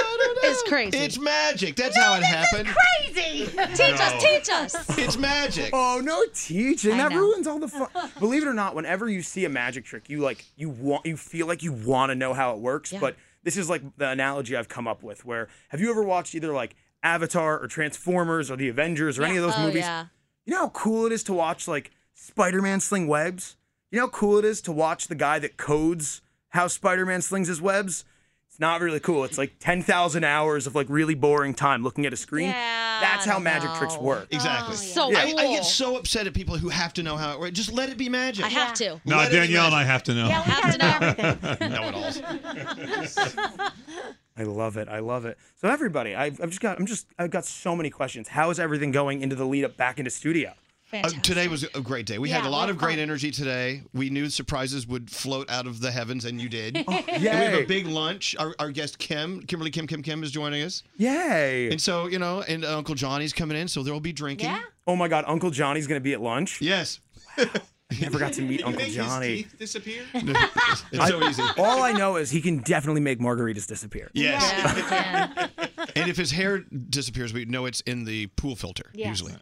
is 0.44 0.62
crazy. 0.64 0.98
It's 0.98 1.18
magic. 1.18 1.76
That's 1.76 1.96
how 1.96 2.14
it 2.14 2.22
happened. 2.22 2.68
Crazy. 2.68 3.46
teach 3.46 4.00
us, 4.00 4.22
teach 4.22 4.48
us. 4.50 4.98
It's 4.98 5.16
magic. 5.16 5.70
Oh 5.72 6.00
no, 6.02 6.24
teaching 6.34 6.96
that 6.96 7.12
know. 7.12 7.18
ruins 7.18 7.46
all 7.46 7.58
the 7.58 7.68
fun. 7.68 7.88
Believe 8.18 8.42
it 8.42 8.48
or 8.48 8.54
not, 8.54 8.74
whenever 8.74 9.08
you 9.08 9.22
see 9.22 9.44
a 9.44 9.48
magic 9.48 9.84
trick, 9.84 10.08
you 10.08 10.20
like 10.20 10.44
you 10.56 10.68
want 10.68 11.06
you 11.06 11.16
feel 11.16 11.46
like 11.46 11.62
you 11.62 11.72
want 11.72 12.10
to 12.10 12.14
know 12.14 12.34
how 12.34 12.52
it 12.52 12.58
works. 12.58 12.92
Yeah. 12.92 13.00
But 13.00 13.16
this 13.44 13.56
is 13.56 13.68
like 13.68 13.82
the 13.96 14.08
analogy 14.08 14.56
I've 14.56 14.68
come 14.68 14.86
up 14.86 15.02
with. 15.02 15.24
Where 15.24 15.48
have 15.68 15.80
you 15.80 15.90
ever 15.90 16.02
watched 16.02 16.34
either 16.34 16.52
like 16.52 16.74
Avatar 17.02 17.58
or 17.60 17.66
Transformers 17.66 18.50
or 18.50 18.56
the 18.56 18.68
Avengers 18.68 19.18
or 19.18 19.24
any 19.24 19.36
of 19.36 19.42
those 19.42 19.54
oh, 19.56 19.62
movies? 19.66 19.82
yeah. 19.82 20.06
You 20.44 20.54
know 20.54 20.60
how 20.60 20.68
cool 20.70 21.06
it 21.06 21.12
is 21.12 21.22
to 21.24 21.32
watch 21.32 21.68
like 21.68 21.90
Spider-Man 22.14 22.80
sling 22.80 23.06
webs? 23.06 23.56
You 23.90 23.98
know 24.00 24.06
how 24.06 24.10
cool 24.10 24.38
it 24.38 24.44
is 24.44 24.60
to 24.62 24.72
watch 24.72 25.08
the 25.08 25.14
guy 25.14 25.38
that 25.38 25.56
codes 25.56 26.20
how 26.50 26.66
Spider-Man 26.68 27.22
slings 27.22 27.48
his 27.48 27.60
webs? 27.60 28.04
It's 28.48 28.60
not 28.60 28.82
really 28.82 29.00
cool. 29.00 29.24
It's 29.24 29.38
like 29.38 29.54
10,000 29.60 30.24
hours 30.24 30.66
of 30.66 30.74
like 30.74 30.86
really 30.90 31.14
boring 31.14 31.54
time 31.54 31.82
looking 31.82 32.04
at 32.04 32.12
a 32.12 32.18
screen. 32.18 32.50
Yeah, 32.50 32.98
That's 33.00 33.24
how 33.24 33.34
don't 33.34 33.44
magic 33.44 33.72
tricks 33.76 33.96
work. 33.96 34.28
Exactly. 34.30 34.74
Oh, 34.74 34.76
so 34.76 35.10
Yeah. 35.10 35.20
I, 35.20 35.34
I 35.38 35.46
get 35.46 35.64
so 35.64 35.96
upset 35.96 36.26
at 36.26 36.34
people 36.34 36.58
who 36.58 36.68
have 36.68 36.92
to 36.94 37.02
know 37.02 37.16
how 37.16 37.32
it 37.32 37.40
works. 37.40 37.52
Just 37.52 37.72
let 37.72 37.88
it 37.88 37.96
be 37.96 38.10
magic. 38.10 38.44
I 38.44 38.48
have 38.48 38.74
to. 38.74 39.00
No, 39.06 39.16
Let 39.16 39.32
Danielle 39.32 39.66
and 39.66 39.74
I 39.74 39.84
have 39.84 40.02
to 40.02 40.14
know. 40.14 40.28
Yeah, 40.28 40.42
we 40.44 40.52
Have 40.52 40.72
to 40.72 40.78
know 40.78 40.98
know. 40.98 41.14
everything. 41.16 41.70
know 41.72 41.88
it 41.88 41.94
alls. 41.94 43.72
I 44.36 44.44
love 44.44 44.76
it. 44.76 44.88
I 44.88 45.00
love 45.00 45.24
it. 45.26 45.38
So 45.60 45.68
everybody, 45.68 46.14
I've, 46.14 46.40
I've 46.40 46.48
just 46.48 46.60
got 46.60 46.78
I'm 46.78 46.86
just 46.86 47.06
I've 47.18 47.30
got 47.30 47.44
so 47.44 47.76
many 47.76 47.90
questions. 47.90 48.28
How 48.28 48.50
is 48.50 48.58
everything 48.58 48.90
going 48.90 49.22
into 49.22 49.36
the 49.36 49.44
lead 49.44 49.64
up 49.64 49.76
back 49.76 49.98
into 49.98 50.10
studio? 50.10 50.50
Uh, 50.94 50.96
Fantastic. 50.96 51.22
today 51.22 51.48
was 51.48 51.64
a 51.74 51.80
great 51.80 52.04
day. 52.04 52.18
We 52.18 52.28
had 52.28 52.44
a 52.44 52.50
lot 52.50 52.68
of 52.68 52.76
great 52.76 52.96
fun. 52.96 52.98
energy 52.98 53.30
today. 53.30 53.80
We 53.94 54.10
knew 54.10 54.28
surprises 54.28 54.86
would 54.86 55.10
float 55.10 55.50
out 55.50 55.66
of 55.66 55.80
the 55.80 55.90
heavens, 55.90 56.26
and 56.26 56.38
you 56.38 56.50
did. 56.50 56.76
And 56.86 57.22
we 57.22 57.28
have 57.28 57.54
a 57.54 57.64
big 57.64 57.86
lunch. 57.86 58.36
Our, 58.38 58.54
our 58.58 58.70
guest 58.70 58.98
Kim, 58.98 59.40
Kimberly 59.46 59.70
Kim 59.70 59.86
Kim 59.86 60.02
Kim, 60.02 60.22
is 60.22 60.30
joining 60.30 60.62
us. 60.62 60.82
Yay. 60.98 61.70
And 61.70 61.80
so 61.80 62.08
you 62.08 62.18
know, 62.18 62.42
and 62.42 62.62
Uncle 62.64 62.94
Johnny's 62.94 63.32
coming 63.32 63.56
in, 63.56 63.68
so 63.68 63.82
there 63.82 63.92
will 63.94 64.00
be 64.00 64.12
drinking. 64.12 64.50
Yeah. 64.50 64.60
Oh 64.86 64.94
my 64.96 65.08
god, 65.08 65.24
Uncle 65.26 65.50
Johnny's 65.50 65.86
gonna 65.86 66.00
be 66.00 66.12
at 66.12 66.20
lunch. 66.20 66.60
Yes. 66.60 67.00
I 67.38 67.48
never 68.00 68.18
got 68.18 68.32
to 68.34 68.42
meet 68.42 68.62
Uncle 68.64 68.78
Make 68.78 68.86
his 68.88 68.96
Johnny. 68.96 69.26
teeth 69.36 69.54
disappear. 69.58 70.02
It's 70.14 70.84
so 71.08 71.22
easy. 71.24 71.42
All 71.58 71.82
I 71.82 71.92
know 71.92 72.16
is 72.16 72.30
he 72.30 72.40
can 72.40 72.58
definitely 72.58 73.00
make 73.00 73.18
margaritas 73.18 73.66
disappear. 73.66 74.10
Yes. 74.14 74.42
Yeah. 74.90 75.48
And 75.96 76.08
if 76.10 76.16
his 76.16 76.30
hair 76.30 76.58
disappears, 76.60 77.32
we 77.32 77.44
know 77.44 77.66
it's 77.66 77.80
in 77.82 78.04
the 78.04 78.26
pool 78.28 78.56
filter 78.56 78.90
Yes. 78.94 79.08
usually. 79.08 79.34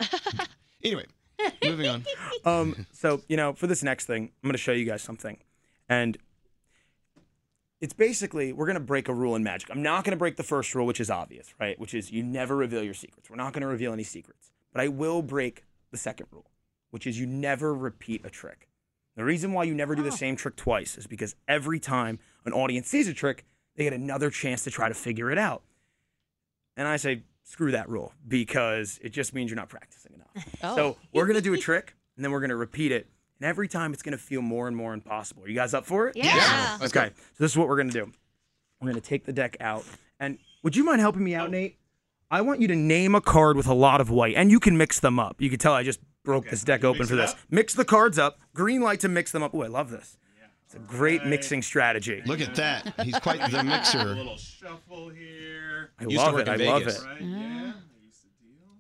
Anyway, 0.82 1.04
moving 1.64 1.86
on. 1.88 2.04
Um, 2.44 2.86
so 2.92 3.20
you 3.28 3.36
know, 3.36 3.52
for 3.52 3.66
this 3.66 3.82
next 3.82 4.06
thing, 4.06 4.30
I'm 4.42 4.48
gonna 4.48 4.58
show 4.58 4.72
you 4.72 4.84
guys 4.86 5.02
something, 5.02 5.38
and 5.88 6.16
it's 7.80 7.92
basically 7.94 8.52
we're 8.52 8.66
gonna 8.66 8.80
break 8.80 9.08
a 9.08 9.14
rule 9.14 9.36
in 9.36 9.42
magic. 9.42 9.70
I'm 9.70 9.82
not 9.82 10.04
gonna 10.04 10.16
break 10.16 10.36
the 10.36 10.42
first 10.42 10.74
rule, 10.74 10.86
which 10.86 11.00
is 11.00 11.10
obvious, 11.10 11.52
right? 11.60 11.78
Which 11.78 11.94
is 11.94 12.10
you 12.10 12.22
never 12.22 12.56
reveal 12.56 12.82
your 12.82 12.94
secrets. 12.94 13.30
We're 13.30 13.36
not 13.36 13.52
gonna 13.52 13.66
reveal 13.68 13.92
any 13.92 14.02
secrets, 14.04 14.50
but 14.72 14.80
I 14.82 14.88
will 14.88 15.22
break 15.22 15.64
the 15.90 15.98
second 15.98 16.26
rule, 16.30 16.50
which 16.90 17.06
is 17.06 17.18
you 17.18 17.26
never 17.26 17.74
repeat 17.74 18.24
a 18.24 18.30
trick. 18.30 18.68
The 19.16 19.24
reason 19.24 19.52
why 19.52 19.64
you 19.64 19.74
never 19.74 19.94
do 19.94 20.02
the 20.02 20.10
ah. 20.10 20.14
same 20.14 20.36
trick 20.36 20.56
twice 20.56 20.96
is 20.96 21.06
because 21.06 21.34
every 21.48 21.80
time 21.80 22.18
an 22.44 22.52
audience 22.52 22.88
sees 22.88 23.08
a 23.08 23.14
trick, 23.14 23.44
they 23.76 23.84
get 23.84 23.92
another 23.92 24.30
chance 24.30 24.64
to 24.64 24.70
try 24.70 24.88
to 24.88 24.94
figure 24.94 25.30
it 25.30 25.38
out. 25.38 25.62
And 26.76 26.86
I 26.88 26.96
say, 26.96 27.24
screw 27.44 27.72
that 27.72 27.88
rule 27.88 28.12
because 28.26 28.98
it 29.02 29.10
just 29.10 29.34
means 29.34 29.50
you're 29.50 29.56
not 29.56 29.68
practicing 29.68 30.14
enough. 30.14 30.26
Oh. 30.62 30.76
So 30.76 30.96
we're 31.12 31.26
gonna 31.26 31.40
do 31.40 31.54
a 31.54 31.58
trick 31.58 31.94
and 32.16 32.24
then 32.24 32.32
we're 32.32 32.40
gonna 32.40 32.56
repeat 32.56 32.92
it. 32.92 33.08
And 33.40 33.48
every 33.48 33.66
time 33.66 33.92
it's 33.92 34.02
gonna 34.02 34.18
feel 34.18 34.42
more 34.42 34.68
and 34.68 34.76
more 34.76 34.94
impossible. 34.94 35.44
Are 35.44 35.48
you 35.48 35.54
guys 35.54 35.74
up 35.74 35.84
for 35.84 36.08
it? 36.08 36.16
Yeah. 36.16 36.76
Let's 36.80 36.94
Okay. 36.94 37.10
So 37.14 37.44
this 37.44 37.50
is 37.50 37.58
what 37.58 37.66
we're 37.66 37.76
gonna 37.76 37.90
do. 37.90 38.12
We're 38.80 38.88
gonna 38.90 39.00
take 39.00 39.24
the 39.24 39.32
deck 39.32 39.56
out. 39.60 39.84
And 40.20 40.38
would 40.62 40.76
you 40.76 40.84
mind 40.84 41.00
helping 41.00 41.24
me 41.24 41.34
out, 41.34 41.48
oh. 41.48 41.50
Nate? 41.50 41.78
I 42.30 42.42
want 42.42 42.60
you 42.60 42.68
to 42.68 42.76
name 42.76 43.14
a 43.14 43.20
card 43.20 43.56
with 43.56 43.66
a 43.66 43.74
lot 43.74 44.00
of 44.00 44.08
white, 44.08 44.36
and 44.36 44.52
you 44.52 44.60
can 44.60 44.76
mix 44.76 45.00
them 45.00 45.18
up. 45.18 45.40
You 45.40 45.50
can 45.50 45.58
tell 45.58 45.72
I 45.72 45.82
just 45.82 45.98
broke 46.24 46.48
this 46.48 46.62
deck 46.62 46.84
open 46.84 47.06
for 47.06 47.16
this. 47.16 47.32
up? 47.32 47.38
Mix 47.50 47.74
the 47.74 47.84
cards 47.84 48.18
up. 48.18 48.38
Green 48.54 48.80
light 48.82 49.00
to 49.00 49.08
mix 49.08 49.32
them 49.32 49.42
up. 49.42 49.52
Oh, 49.54 49.62
I 49.62 49.66
love 49.68 49.90
this. 49.90 50.16
It's 50.66 50.74
a 50.76 50.78
great 50.78 51.24
mixing 51.26 51.62
strategy. 51.62 52.22
Look 52.26 52.40
at 52.40 52.54
that. 52.54 52.94
He's 53.02 53.18
quite 53.18 53.40
the 53.50 53.64
mixer. 53.64 53.98
A 53.98 54.04
mixer. 54.04 54.14
little 54.14 54.36
shuffle 54.36 55.08
here. 55.08 55.90
I 55.98 56.04
Used 56.04 56.14
to 56.16 56.22
love 56.22 56.34
work 56.34 56.42
it. 56.42 56.48
I 56.48 56.54
in 56.54 56.64
love 56.66 56.82
Vegas. 56.84 57.02
it. 57.02 57.06
Right? 57.06 57.20
Yeah. 57.22 57.72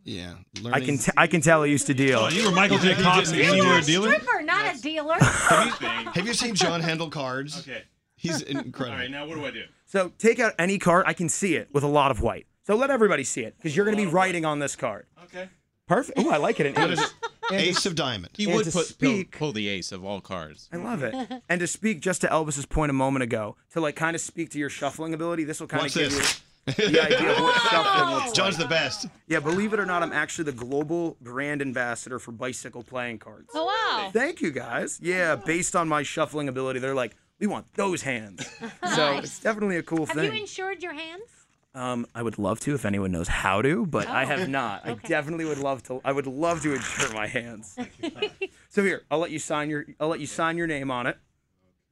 Yeah. 0.04 0.70
I 0.72 0.80
can 0.80 0.98
t- 0.98 1.12
I 1.16 1.26
can 1.26 1.40
tell 1.40 1.62
I 1.62 1.66
used 1.66 1.86
to 1.88 1.94
deal. 1.94 2.20
Oh, 2.20 2.28
you 2.28 2.44
were 2.48 2.52
Michael 2.54 2.78
J. 2.78 2.94
Cox 2.94 3.30
and 3.30 3.38
didn't 3.38 3.56
you 3.56 3.62
do 3.62 3.68
were 3.68 3.74
a 3.74 3.78
it. 3.78 3.84
dealer? 3.86 4.12
Stripper, 4.12 4.42
not 4.42 4.76
a 4.76 4.80
dealer. 4.80 5.16
Have 5.20 6.26
you 6.26 6.32
seen 6.34 6.54
John 6.54 6.80
handle 6.80 7.10
cards? 7.10 7.58
Okay. 7.60 7.82
He's 8.16 8.40
incredible. 8.42 8.98
right, 8.98 9.10
now 9.10 9.26
what 9.26 9.34
do 9.34 9.44
I 9.44 9.50
do? 9.50 9.64
So 9.86 10.12
take 10.18 10.38
out 10.40 10.52
any 10.58 10.78
card. 10.78 11.04
I 11.08 11.12
can 11.12 11.28
see 11.28 11.56
it 11.56 11.68
with 11.72 11.82
a 11.84 11.88
lot 11.88 12.10
of 12.12 12.20
white. 12.22 12.46
So 12.66 12.76
let 12.76 12.90
everybody 12.90 13.24
see 13.24 13.42
it 13.42 13.56
because 13.56 13.74
you're 13.76 13.84
going 13.84 13.96
to 13.96 14.02
be 14.02 14.08
writing 14.10 14.44
on 14.44 14.58
this 14.60 14.76
card. 14.76 15.06
Okay. 15.24 15.48
Perfect. 15.90 16.18
Oh, 16.18 16.30
I 16.30 16.36
like 16.36 16.60
it. 16.60 16.66
An 16.66 16.74
What 16.80 16.90
is 16.92 17.00
ace. 17.00 17.12
it? 17.50 17.54
Ace 17.54 17.84
of 17.86 17.94
diamond. 17.96 18.30
He 18.36 18.44
And 18.44 18.54
would 18.54 18.66
put 18.72 18.86
speak- 18.86 19.32
pull, 19.32 19.38
pull 19.48 19.52
the 19.52 19.66
ace 19.68 19.90
of 19.90 20.04
all 20.04 20.20
cards. 20.20 20.68
I 20.72 20.76
love 20.76 21.02
it. 21.02 21.14
And 21.48 21.58
to 21.60 21.66
speak 21.66 22.00
just 22.00 22.20
to 22.20 22.28
Elvis's 22.28 22.64
point 22.64 22.90
a 22.90 22.92
moment 22.92 23.24
ago, 23.24 23.56
to 23.72 23.80
like 23.80 23.96
kind 23.96 24.14
of 24.14 24.20
speak 24.22 24.50
to 24.50 24.58
your 24.58 24.70
shuffling 24.70 25.14
ability, 25.14 25.42
this 25.44 25.58
will 25.60 25.66
kind 25.66 25.82
Watch 25.82 25.96
of 25.96 26.02
give 26.02 26.12
this. 26.12 26.40
you 26.78 26.88
the 26.90 27.00
idea 27.04 27.32
of 27.32 27.40
what 27.42 27.60
shuffling 27.70 28.14
looks 28.14 28.30
John's 28.32 28.58
like. 28.58 28.68
the 28.68 28.70
best. 28.72 29.06
Yeah, 29.26 29.40
believe 29.40 29.72
it 29.72 29.80
or 29.80 29.86
not, 29.86 30.02
I'm 30.04 30.12
actually 30.12 30.44
the 30.44 30.52
global 30.52 31.16
brand 31.20 31.60
ambassador 31.60 32.20
for 32.20 32.30
bicycle 32.30 32.84
playing 32.84 33.18
cards. 33.18 33.50
Oh 33.52 33.64
wow. 33.66 34.10
Thank 34.12 34.40
you 34.40 34.52
guys. 34.52 35.00
Yeah, 35.02 35.34
based 35.34 35.74
on 35.74 35.88
my 35.88 36.04
shuffling 36.04 36.48
ability, 36.48 36.78
they're 36.78 36.94
like, 36.94 37.16
we 37.40 37.48
want 37.48 37.66
those 37.74 38.02
hands. 38.02 38.46
So 38.94 39.18
it's 39.18 39.38
definitely 39.40 39.76
a 39.76 39.82
cool 39.82 40.06
Have 40.06 40.14
thing. 40.16 40.24
Have 40.26 40.34
you 40.34 40.40
insured 40.40 40.82
your 40.82 40.92
hands? 40.92 41.22
Um, 41.72 42.06
I 42.14 42.22
would 42.22 42.38
love 42.38 42.58
to 42.60 42.74
if 42.74 42.84
anyone 42.84 43.12
knows 43.12 43.28
how 43.28 43.62
to, 43.62 43.86
but 43.86 44.08
I 44.08 44.24
Oh. 44.24 44.26
have 44.26 44.48
not. 44.48 44.84
I 44.86 44.94
definitely 44.94 45.44
would 45.44 45.58
love 45.58 45.82
to. 45.84 46.00
I 46.04 46.10
would 46.10 46.26
love 46.26 46.62
to 46.62 46.74
insure 46.74 47.12
my 47.14 47.28
hands. 47.28 47.76
so 48.68 48.82
here, 48.82 49.02
I'll 49.10 49.20
let 49.20 49.30
you 49.30 49.38
sign 49.38 49.70
your. 49.70 49.86
I'll 50.00 50.08
let 50.08 50.18
you 50.20 50.26
sign 50.26 50.56
your 50.56 50.66
name 50.66 50.90
on 50.90 51.06
it. 51.06 51.16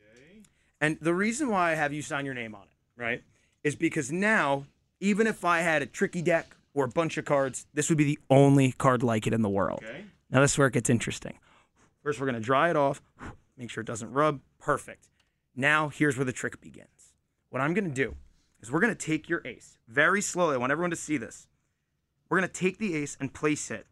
Okay. 0.01 0.43
And 0.81 0.99
the 1.01 1.15
reason 1.15 1.49
why 1.49 1.71
I 1.73 1.75
have 1.75 1.93
you 1.93 2.03
sign 2.03 2.25
your 2.25 2.35
name 2.35 2.55
on 2.57 2.63
it, 2.63 3.01
right, 3.01 3.23
is 3.63 3.77
because 3.77 4.11
now, 4.11 4.65
even 4.99 5.29
if 5.29 5.45
I 5.45 5.61
had 5.61 5.81
a 5.83 5.87
tricky 5.87 6.23
deck 6.23 6.57
or 6.75 6.85
a 6.85 6.89
bunch 6.89 7.17
of 7.17 7.25
cards, 7.25 7.67
this 7.73 7.89
would 7.89 7.99
be 7.99 8.05
the 8.05 8.19
only 8.31 8.73
card 8.73 9.05
like 9.05 9.29
it 9.29 9.33
in 9.33 9.43
the 9.43 9.49
world. 9.49 9.83
Okay. 9.85 10.05
Now 10.31 10.41
this 10.41 10.53
is 10.53 10.59
where 10.59 10.67
it 10.67 10.75
gets 10.75 10.91
interesting. 10.91 11.39
First, 12.03 12.19
we're 12.21 12.27
gonna 12.27 12.41
dry 12.41 12.69
it 12.71 12.77
off, 12.77 13.01
make 13.57 13.71
sure 13.71 13.83
it 13.83 13.87
doesn't 13.87 14.11
rub. 14.13 14.41
Perfect. 14.59 15.09
Now 15.55 15.89
here's 15.89 16.17
where 16.17 16.25
the 16.25 16.33
trick 16.33 16.61
begins. 16.61 17.13
What 17.51 17.63
I'm 17.63 17.75
gonna 17.75 17.89
do 17.91 18.17
is 18.61 18.71
we're 18.71 18.81
gonna 18.81 18.95
take 18.95 19.29
your 19.29 19.43
ace 19.45 19.79
very 19.89 20.21
slowly. 20.21 20.55
I 20.55 20.59
want 20.59 20.73
everyone 20.73 20.91
to 20.91 20.97
see 20.97 21.17
this. 21.17 21.49
We're 22.29 22.39
gonna 22.39 22.49
take 22.49 22.79
the 22.79 22.95
ace 22.95 23.17
and 23.21 23.33
place 23.33 23.71
it 23.71 23.87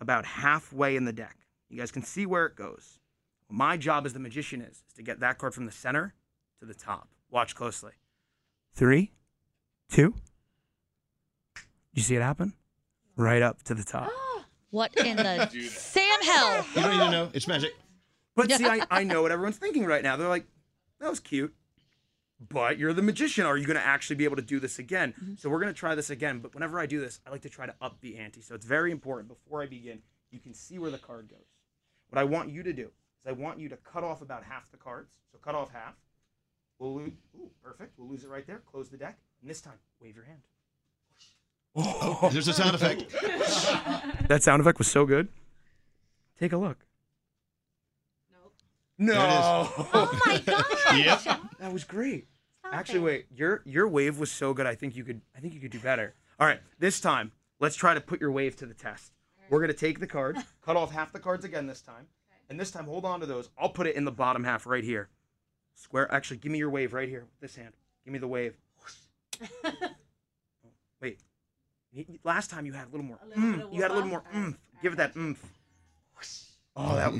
about 0.00 0.24
halfway 0.24 0.96
in 0.96 1.04
the 1.04 1.12
deck. 1.12 1.36
You 1.68 1.78
guys 1.78 1.90
can 1.90 2.02
see 2.02 2.26
where 2.26 2.46
it 2.46 2.56
goes. 2.56 2.98
My 3.48 3.76
job 3.76 4.06
as 4.06 4.12
the 4.12 4.18
magician 4.18 4.60
is, 4.60 4.82
is 4.88 4.94
to 4.96 5.02
get 5.02 5.20
that 5.20 5.38
card 5.38 5.54
from 5.54 5.66
the 5.66 5.72
center 5.72 6.14
to 6.60 6.66
the 6.66 6.74
top. 6.74 7.08
Watch 7.30 7.54
closely. 7.54 7.92
Three, 8.74 9.12
two. 9.90 10.14
You 11.92 12.02
see 12.02 12.14
it 12.16 12.22
happen? 12.22 12.54
Right 13.16 13.42
up 13.42 13.62
to 13.64 13.74
the 13.74 13.84
top. 13.84 14.10
What 14.70 14.96
in 14.96 15.18
the 15.18 15.50
Sam 15.68 16.22
hell? 16.22 16.64
You 16.74 16.80
don't 16.80 16.94
even 16.94 17.10
know. 17.10 17.28
It's 17.34 17.46
magic. 17.46 17.72
But 18.34 18.50
see, 18.50 18.64
I, 18.66 18.86
I 18.90 19.04
know 19.04 19.20
what 19.20 19.30
everyone's 19.30 19.58
thinking 19.58 19.84
right 19.84 20.02
now. 20.02 20.16
They're 20.16 20.28
like, 20.28 20.46
that 20.98 21.10
was 21.10 21.20
cute. 21.20 21.54
But 22.48 22.78
you're 22.78 22.92
the 22.92 23.02
magician. 23.02 23.46
Are 23.46 23.56
you 23.56 23.66
going 23.66 23.76
to 23.76 23.84
actually 23.84 24.16
be 24.16 24.24
able 24.24 24.36
to 24.36 24.42
do 24.42 24.58
this 24.60 24.78
again? 24.78 25.12
Mm-hmm. 25.12 25.34
So 25.38 25.48
we're 25.48 25.60
going 25.60 25.72
to 25.72 25.78
try 25.78 25.94
this 25.94 26.10
again. 26.10 26.40
But 26.40 26.54
whenever 26.54 26.80
I 26.80 26.86
do 26.86 27.00
this, 27.00 27.20
I 27.26 27.30
like 27.30 27.42
to 27.42 27.48
try 27.48 27.66
to 27.66 27.74
up 27.80 28.00
the 28.00 28.18
ante. 28.18 28.40
So 28.40 28.54
it's 28.54 28.66
very 28.66 28.90
important 28.90 29.28
before 29.28 29.62
I 29.62 29.66
begin, 29.66 30.00
you 30.30 30.38
can 30.38 30.54
see 30.54 30.78
where 30.78 30.90
the 30.90 30.98
card 30.98 31.28
goes. 31.28 31.38
What 32.08 32.20
I 32.20 32.24
want 32.24 32.50
you 32.50 32.62
to 32.62 32.72
do 32.72 32.90
is 33.22 33.28
I 33.28 33.32
want 33.32 33.58
you 33.58 33.68
to 33.68 33.76
cut 33.76 34.04
off 34.04 34.22
about 34.22 34.44
half 34.44 34.70
the 34.70 34.76
cards. 34.76 35.14
So 35.30 35.38
cut 35.38 35.54
off 35.54 35.70
half. 35.72 35.94
We'll 36.78 36.94
lose. 36.94 37.12
Ooh, 37.36 37.50
perfect. 37.62 37.98
We'll 37.98 38.08
lose 38.08 38.24
it 38.24 38.28
right 38.28 38.46
there. 38.46 38.62
Close 38.70 38.88
the 38.88 38.96
deck. 38.96 39.18
And 39.40 39.50
this 39.50 39.60
time, 39.60 39.78
wave 40.00 40.16
your 40.16 40.24
hand. 40.24 40.40
Oh, 41.74 42.28
there's 42.32 42.48
a 42.48 42.52
sound 42.52 42.74
effect. 42.74 43.06
That 44.28 44.42
sound 44.42 44.60
effect 44.60 44.78
was 44.78 44.88
so 44.88 45.04
good. 45.04 45.28
Take 46.38 46.52
a 46.52 46.56
look. 46.56 46.78
Nope. 48.32 48.54
No. 48.98 49.12
There 49.14 49.22
it 49.22 49.28
is. 49.28 49.88
Oh 49.94 50.20
my 50.26 50.38
gosh. 50.38 51.26
Yep. 51.26 51.40
That 51.58 51.72
was 51.72 51.84
great. 51.84 52.28
Actually, 52.72 53.00
wait. 53.00 53.26
Your 53.34 53.62
your 53.64 53.86
wave 53.86 54.18
was 54.18 54.30
so 54.32 54.54
good. 54.54 54.66
I 54.66 54.74
think 54.74 54.96
you 54.96 55.04
could. 55.04 55.20
I 55.36 55.40
think 55.40 55.54
you 55.54 55.60
could 55.60 55.70
do 55.70 55.78
better. 55.80 56.14
All 56.40 56.46
right. 56.46 56.60
This 56.78 57.00
time, 57.00 57.32
let's 57.60 57.76
try 57.76 57.94
to 57.94 58.00
put 58.00 58.20
your 58.20 58.32
wave 58.32 58.56
to 58.56 58.66
the 58.66 58.74
test. 58.74 59.12
We're 59.50 59.60
gonna 59.60 59.74
take 59.74 60.00
the 60.00 60.06
card, 60.06 60.38
cut 60.62 60.76
off 60.76 60.90
half 60.92 61.12
the 61.12 61.18
cards 61.20 61.44
again 61.44 61.66
this 61.66 61.82
time, 61.82 62.06
and 62.48 62.58
this 62.58 62.70
time 62.70 62.86
hold 62.86 63.04
on 63.04 63.20
to 63.20 63.26
those. 63.26 63.50
I'll 63.58 63.68
put 63.68 63.86
it 63.86 63.94
in 63.96 64.04
the 64.06 64.10
bottom 64.12 64.42
half 64.44 64.66
right 64.66 64.82
here. 64.84 65.10
Square. 65.74 66.10
Actually, 66.12 66.38
give 66.38 66.50
me 66.52 66.58
your 66.58 66.70
wave 66.70 66.94
right 66.94 67.08
here. 67.08 67.26
This 67.40 67.54
hand. 67.56 67.74
Give 68.04 68.12
me 68.12 68.18
the 68.18 68.28
wave. 68.28 68.54
Wait. 71.00 71.18
Y- 71.94 72.06
y- 72.08 72.18
Last 72.24 72.50
time 72.50 72.64
you 72.66 72.72
had 72.72 72.86
a 72.88 72.90
little 72.90 73.04
more. 73.06 73.18
mm, 73.36 73.72
you 73.74 73.82
had 73.82 73.90
a 73.90 73.94
little 73.94 74.08
more 74.08 74.24
oomph. 74.34 74.56
Give 74.82 74.92
it 74.92 74.96
that 74.96 75.16
oomph. 75.16 75.44
Oh, 76.74 76.96
that. 76.96 77.12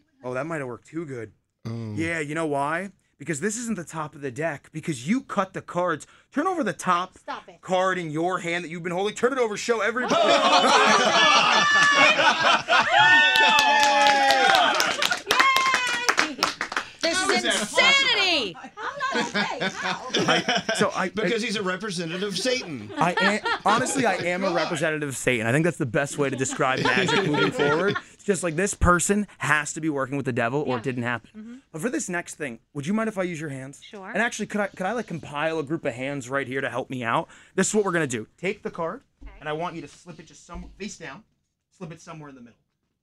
oh, 0.24 0.32
that 0.34 0.46
might 0.46 0.58
have 0.58 0.66
worked 0.68 0.86
too 0.86 1.04
good. 1.04 1.32
Yeah, 1.66 2.20
you 2.20 2.34
know 2.34 2.46
why? 2.46 2.90
Because 3.20 3.40
this 3.40 3.58
isn't 3.58 3.76
the 3.76 3.84
top 3.84 4.14
of 4.14 4.22
the 4.22 4.30
deck. 4.30 4.70
Because 4.72 5.06
you 5.06 5.20
cut 5.20 5.52
the 5.52 5.60
cards. 5.60 6.06
Turn 6.32 6.46
over 6.46 6.64
the 6.64 6.72
top 6.72 7.18
card 7.60 7.98
in 7.98 8.10
your 8.10 8.38
hand 8.38 8.64
that 8.64 8.70
you've 8.70 8.82
been 8.82 8.94
holding. 8.94 9.14
Turn 9.14 9.34
it 9.34 9.38
over. 9.38 9.58
Show 9.58 9.82
everybody. 9.82 10.14
Oh, 10.16 11.60
this 17.02 17.28
is 17.28 17.44
insanity. 17.44 18.56
so 20.76 20.90
I 20.94 21.10
because 21.14 21.42
he's 21.42 21.56
a 21.56 21.62
representative 21.62 22.22
of 22.22 22.38
Satan. 22.38 22.90
I 22.96 23.12
am, 23.20 23.40
honestly, 23.66 24.06
I 24.06 24.14
am 24.14 24.44
a 24.44 24.50
representative 24.50 25.10
of 25.10 25.16
Satan. 25.16 25.46
I 25.46 25.52
think 25.52 25.64
that's 25.64 25.76
the 25.76 25.84
best 25.84 26.16
way 26.16 26.30
to 26.30 26.36
describe 26.36 26.82
magic 26.82 27.26
moving 27.26 27.52
forward. 27.52 27.98
It's 28.30 28.38
just 28.38 28.44
like 28.44 28.54
this 28.54 28.74
person 28.74 29.26
has 29.38 29.72
to 29.72 29.80
be 29.80 29.88
working 29.88 30.16
with 30.16 30.24
the 30.24 30.32
devil, 30.32 30.62
or 30.62 30.78
it 30.78 30.84
didn't 30.84 31.02
happen. 31.02 31.30
Mm-hmm. 31.36 31.54
But 31.72 31.82
for 31.82 31.90
this 31.90 32.08
next 32.08 32.36
thing, 32.36 32.60
would 32.74 32.86
you 32.86 32.94
mind 32.94 33.08
if 33.08 33.18
I 33.18 33.24
use 33.24 33.40
your 33.40 33.50
hands? 33.50 33.80
Sure. 33.82 34.08
And 34.08 34.18
actually, 34.18 34.46
could 34.46 34.60
I 34.60 34.68
could 34.68 34.86
I 34.86 34.92
like 34.92 35.08
compile 35.08 35.58
a 35.58 35.64
group 35.64 35.84
of 35.84 35.94
hands 35.94 36.30
right 36.30 36.46
here 36.46 36.60
to 36.60 36.70
help 36.70 36.90
me 36.90 37.02
out? 37.02 37.28
This 37.56 37.68
is 37.68 37.74
what 37.74 37.84
we're 37.84 37.92
gonna 37.92 38.06
do. 38.06 38.28
Take 38.38 38.62
the 38.62 38.70
card, 38.70 39.02
and 39.40 39.48
I 39.48 39.52
want 39.52 39.74
you 39.74 39.82
to 39.82 39.88
slip 39.88 40.20
it 40.20 40.26
just 40.26 40.46
some 40.46 40.70
face 40.78 40.96
down, 40.96 41.24
slip 41.76 41.90
it 41.90 42.00
somewhere 42.00 42.28
in 42.28 42.36
the 42.36 42.40
middle. 42.40 42.58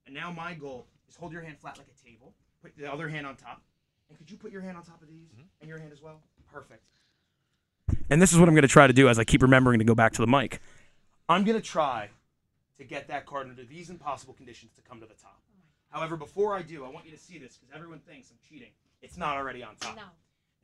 And 0.06 0.14
now 0.14 0.32
my 0.32 0.54
goal 0.54 0.86
is 1.08 1.16
hold 1.16 1.32
your 1.32 1.42
hand 1.42 1.58
flat 1.60 1.76
like 1.76 1.88
a 1.88 2.04
table. 2.04 2.32
Put 2.62 2.76
the 2.76 2.90
other 2.90 3.08
hand 3.08 3.26
on 3.26 3.36
top. 3.36 3.62
And 4.08 4.16
could 4.16 4.30
you 4.30 4.38
put 4.38 4.50
your 4.50 4.62
hand 4.62 4.78
on 4.78 4.82
top 4.82 5.02
of 5.02 5.08
these 5.08 5.28
mm-hmm. 5.28 5.42
and 5.60 5.68
your 5.68 5.78
hand 5.78 5.92
as 5.92 6.00
well? 6.00 6.22
Perfect. 6.50 6.82
And 8.08 8.22
this 8.22 8.32
is 8.32 8.38
what 8.38 8.48
I'm 8.48 8.54
going 8.54 8.62
to 8.62 8.68
try 8.68 8.86
to 8.86 8.92
do 8.94 9.10
as 9.10 9.18
I 9.18 9.24
keep 9.24 9.42
remembering 9.42 9.78
to 9.80 9.84
go 9.84 9.94
back 9.94 10.14
to 10.14 10.22
the 10.22 10.26
mic. 10.26 10.60
I'm 11.28 11.44
going 11.44 11.60
to 11.60 11.62
try 11.62 12.08
to 12.78 12.84
get 12.84 13.08
that 13.08 13.26
card 13.26 13.48
under 13.48 13.64
these 13.64 13.90
impossible 13.90 14.34
conditions 14.34 14.72
to 14.74 14.82
come 14.82 15.00
to 15.00 15.06
the 15.06 15.14
top. 15.14 15.40
However, 15.90 16.16
before 16.16 16.54
I 16.56 16.62
do, 16.62 16.84
I 16.84 16.90
want 16.90 17.06
you 17.06 17.12
to 17.12 17.18
see 17.18 17.38
this 17.38 17.56
because 17.56 17.74
everyone 17.74 18.00
thinks 18.00 18.30
I'm 18.30 18.38
cheating. 18.48 18.70
It's 19.02 19.16
not 19.16 19.36
already 19.36 19.62
on 19.62 19.76
top. 19.76 19.96
No. 19.96 20.02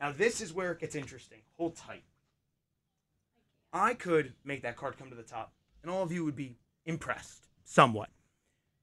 Now, 0.00 0.12
this 0.12 0.40
is 0.40 0.52
where 0.52 0.72
it 0.72 0.80
gets 0.80 0.94
interesting. 0.94 1.38
Hold 1.56 1.76
tight. 1.76 2.04
I 3.72 3.94
could 3.94 4.34
make 4.44 4.62
that 4.62 4.76
card 4.76 4.98
come 4.98 5.10
to 5.10 5.16
the 5.16 5.22
top, 5.22 5.52
and 5.82 5.90
all 5.90 6.02
of 6.02 6.12
you 6.12 6.24
would 6.24 6.36
be 6.36 6.56
impressed 6.84 7.46
somewhat. 7.64 8.10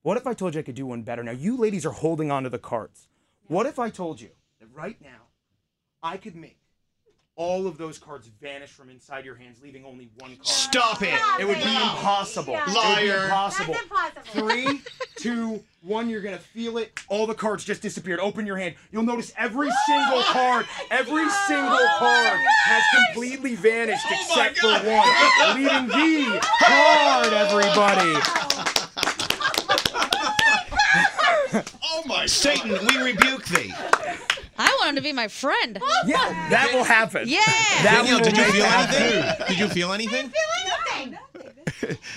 What 0.01 0.17
if 0.17 0.25
I 0.25 0.33
told 0.33 0.55
you 0.55 0.59
I 0.59 0.63
could 0.63 0.75
do 0.75 0.87
one 0.87 1.03
better? 1.03 1.23
Now, 1.23 1.31
you 1.31 1.55
ladies 1.55 1.85
are 1.85 1.91
holding 1.91 2.31
on 2.31 2.43
to 2.43 2.49
the 2.49 2.57
cards. 2.57 3.07
What 3.47 3.65
if 3.65 3.77
I 3.77 3.89
told 3.89 4.19
you 4.19 4.29
that 4.59 4.67
right 4.73 4.99
now 5.01 5.27
I 6.01 6.17
could 6.17 6.35
make 6.35 6.57
all 7.35 7.65
of 7.65 7.77
those 7.77 7.97
cards 7.97 8.27
vanish 8.41 8.69
from 8.69 8.89
inside 8.89 9.25
your 9.25 9.35
hands, 9.35 9.59
leaving 9.63 9.83
only 9.85 10.09
one 10.19 10.35
card? 10.35 10.45
Stop 10.47 11.01
it. 11.01 11.19
It 11.39 11.47
would 11.47 11.57
be 11.57 11.63
No. 11.65 11.71
impossible. 11.81 12.53
Yeah. 12.53 12.63
It 12.63 12.67
would 12.67 12.73
be 13.01 13.09
Liar. 13.09 13.23
impossible. 13.25 13.73
That's 13.73 13.85
impossible. 14.35 14.49
Three, 14.49 14.81
two, 15.17 15.63
one. 15.81 16.09
You're 16.09 16.21
gonna 16.21 16.37
feel 16.37 16.77
it. 16.77 16.99
All 17.07 17.25
the 17.25 17.33
cards 17.33 17.63
just 17.63 17.81
disappeared. 17.81 18.19
Open 18.19 18.45
your 18.45 18.57
hand. 18.57 18.75
You'll 18.91 19.03
notice 19.03 19.33
every 19.37 19.69
single 19.87 20.21
card, 20.23 20.67
every 20.91 21.27
single 21.47 21.79
card 21.97 22.37
has 22.65 22.83
completely 23.07 23.55
vanished 23.55 24.05
oh 24.09 24.13
except 24.19 24.57
for 24.59 24.67
one, 24.67 25.55
leaving 25.55 25.87
the 25.87 26.39
card. 26.63 27.33
Everybody. 27.33 28.19
Oh 31.93 32.03
my 32.05 32.25
Satan, 32.25 32.71
we 32.87 32.97
rebuke 32.97 33.45
thee. 33.45 33.73
I 34.91 34.93
want 34.93 34.97
him 34.97 35.03
to 35.03 35.09
be 35.09 35.13
my 35.13 35.27
friend. 35.29 35.79
Yeah, 36.05 36.49
that 36.49 36.71
will 36.73 36.83
happen. 36.83 37.27
Yeah. 37.29 37.39
That 37.45 38.01
Danielle, 38.03 38.17
will 38.17 38.25
did 38.25 38.37
you 38.37 38.43
feel 38.43 38.65
happen. 38.65 38.95
anything? 39.01 39.47
Did 39.47 39.59
you 39.59 39.67
feel 39.69 39.93
anything? 39.93 40.33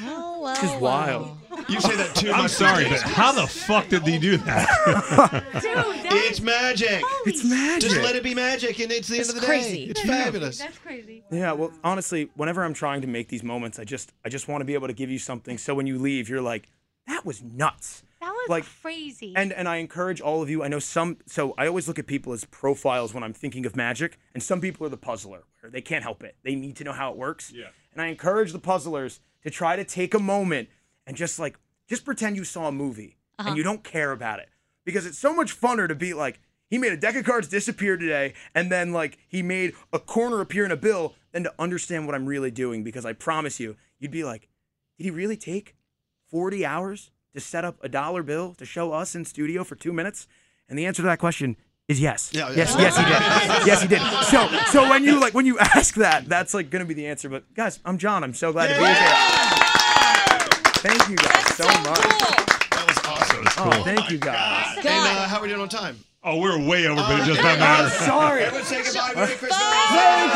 Oh 0.03 0.41
well. 0.43 0.55
This 0.55 0.65
is 0.65 0.81
wild. 0.81 1.39
You 1.69 1.81
say 1.81 1.95
that 1.97 2.15
too 2.17 2.33
I'm 2.33 2.49
sorry, 2.49 2.89
but 2.89 3.01
how 3.01 3.31
the 3.33 3.47
fuck 3.47 3.89
did 3.89 4.03
he 4.03 4.19
do 4.19 4.39
that? 4.39 5.45
It's 6.17 6.41
magic. 6.41 7.03
It's 7.27 7.45
magic. 7.45 7.91
Just 7.91 8.03
let 8.03 8.17
it 8.17 8.23
be 8.25 8.35
magic, 8.35 8.79
and 8.81 8.91
it's 8.91 9.09
the 9.09 9.19
That's 9.19 9.29
end 9.29 9.37
of 9.37 9.41
the 9.43 9.47
crazy. 9.47 9.85
day. 9.87 9.91
It's 9.91 10.01
fabulous. 10.03 10.59
That's 10.59 10.79
crazy. 10.79 11.23
Yeah, 11.31 11.53
well, 11.53 11.73
honestly, 11.85 12.29
whenever 12.35 12.65
I'm 12.65 12.75
trying 12.75 13.03
to 13.03 13.07
make 13.07 13.29
these 13.29 13.43
moments, 13.45 13.79
I 13.79 13.85
just 13.85 14.13
I 14.25 14.29
just 14.29 14.49
want 14.49 14.63
to 14.63 14.65
be 14.65 14.75
able 14.75 14.89
to 14.89 14.93
give 14.93 15.11
you 15.11 15.19
something 15.19 15.59
so 15.59 15.75
when 15.75 15.87
you 15.87 15.99
leave, 15.99 16.29
you're 16.29 16.43
like, 16.43 16.69
that 17.07 17.25
was 17.25 17.43
nuts. 17.43 18.03
That 18.25 18.33
was 18.33 18.49
Like, 18.49 18.65
crazy. 18.81 19.35
And 19.37 19.53
and 19.53 19.69
I 19.69 19.77
encourage 19.77 20.21
all 20.21 20.43
of 20.43 20.49
you. 20.49 20.63
I 20.63 20.69
know 20.69 20.79
some. 20.79 21.19
So 21.27 21.55
I 21.59 21.67
always 21.67 21.87
look 21.89 21.99
at 21.99 22.07
people 22.07 22.33
as 22.33 22.45
profiles 22.47 23.13
when 23.13 23.23
I'm 23.23 23.35
thinking 23.35 23.67
of 23.67 23.77
magic, 23.77 24.19
and 24.33 24.43
some 24.43 24.61
people 24.61 24.87
are 24.87 24.91
the 24.91 24.97
puzzler, 24.97 25.45
where 25.61 25.71
they 25.71 25.83
can't 25.83 26.03
help 26.03 26.23
it. 26.23 26.37
They 26.43 26.55
need 26.55 26.77
to 26.77 26.85
know 26.85 26.93
how 26.93 27.11
it 27.11 27.19
works. 27.19 27.53
Yeah. 27.55 27.69
And 27.93 28.01
I 28.01 28.07
encourage 28.07 28.53
the 28.53 28.59
puzzlers 28.59 29.21
to 29.43 29.51
try 29.51 29.77
to 29.77 29.85
take 29.85 30.15
a 30.15 30.19
moment 30.19 30.69
and 31.07 31.17
just 31.17 31.39
like 31.39 31.59
just 31.87 32.05
pretend 32.05 32.37
you 32.37 32.45
saw 32.45 32.69
a 32.69 32.73
movie 32.73 33.19
and 33.39 33.49
uh-huh. 33.49 33.57
you 33.57 33.63
don't 33.63 33.85
care 33.85 34.11
about 34.13 34.39
it 34.39 34.49
because 34.85 35.07
it's 35.07 35.19
so 35.19 35.35
much 35.35 35.59
funner 35.59 35.87
to 35.87 35.95
be 35.95 36.15
like 36.15 36.41
he 36.71 36.79
made 36.79 36.93
a 36.93 36.97
deck 36.97 37.15
of 37.15 37.25
cards 37.25 37.47
disappear 37.47 37.97
today 37.97 38.33
and 38.55 38.73
then 38.73 38.93
like 38.93 39.19
he 39.29 39.43
made 39.43 39.75
a 39.93 39.99
corner 39.99 40.41
appear 40.41 40.65
in 40.65 40.73
a 40.73 40.77
bill 40.77 41.15
than 41.33 41.45
to 41.45 41.53
understand 41.59 42.07
what 42.07 42.15
I'm 42.15 42.27
really 42.27 42.51
doing 42.51 42.83
because 42.83 43.05
I 43.05 43.13
promise 43.13 43.61
you 43.61 43.77
you'd 43.99 44.11
be 44.11 44.25
like 44.25 44.49
did 44.97 45.05
he 45.05 45.11
really 45.11 45.37
take 45.37 45.77
40 46.31 46.65
hours 46.65 47.11
to 47.35 47.41
set 47.41 47.65
up 47.65 47.77
a 47.83 47.89
dollar 47.89 48.23
bill 48.23 48.55
to 48.55 48.65
show 48.65 48.93
us 48.93 49.15
in 49.15 49.25
studio 49.25 49.65
for 49.65 49.75
2 49.77 49.93
minutes 49.93 50.27
and 50.69 50.79
the 50.79 50.87
answer 50.87 51.03
to 51.03 51.07
that 51.07 51.19
question 51.19 51.57
is 51.87 52.01
yes. 52.01 52.31
Yeah, 52.33 52.49
yeah. 52.49 52.57
Yes, 52.57 52.77
yes 52.79 52.97
he 52.97 53.05
did. 53.05 53.67
Yes 53.67 53.83
he 53.83 53.89
did. 53.89 54.01
So 54.25 54.49
so 54.73 54.89
when 54.89 55.05
you 55.05 55.21
like 55.21 55.35
when 55.35 55.45
you 55.47 55.59
ask 55.75 55.95
that 55.97 56.27
that's 56.29 56.55
like 56.55 56.71
going 56.71 56.81
to 56.85 56.89
be 56.89 56.95
the 56.95 57.07
answer 57.07 57.29
but 57.29 57.53
guys 57.55 57.79
I'm 57.85 57.99
John 57.99 58.25
I'm 58.25 58.35
so 58.35 58.53
glad 58.53 58.69
to 58.69 58.75
be 58.79 58.87
here. 58.87 58.95
Thank 60.85 61.09
you 61.09 61.17
guys 61.17 61.55
so 61.57 61.65
much. 61.65 61.99
That 62.71 62.85
was 62.89 62.99
awesome. 63.07 63.45
Oh, 63.59 63.83
thank 63.85 64.11
you 64.11 64.19
guys. 64.19 64.77
And 64.79 64.87
uh, 64.89 65.29
how 65.29 65.39
are 65.39 65.43
we 65.43 65.49
doing 65.49 65.61
on 65.63 65.69
time? 65.69 65.97
Oh, 66.23 66.41
we're 66.41 66.59
way 66.59 66.87
over, 66.87 67.01
but 67.03 67.21
it 67.21 67.27
does 67.27 67.37
not 67.37 67.59
matter. 67.59 67.89
Sorry. 67.91 68.45
Everyone 68.45 68.67
say 68.67 68.83
goodbye. 68.83 69.13
Merry 69.15 69.35
Christmas. 69.35 69.61
Merry 69.93 70.31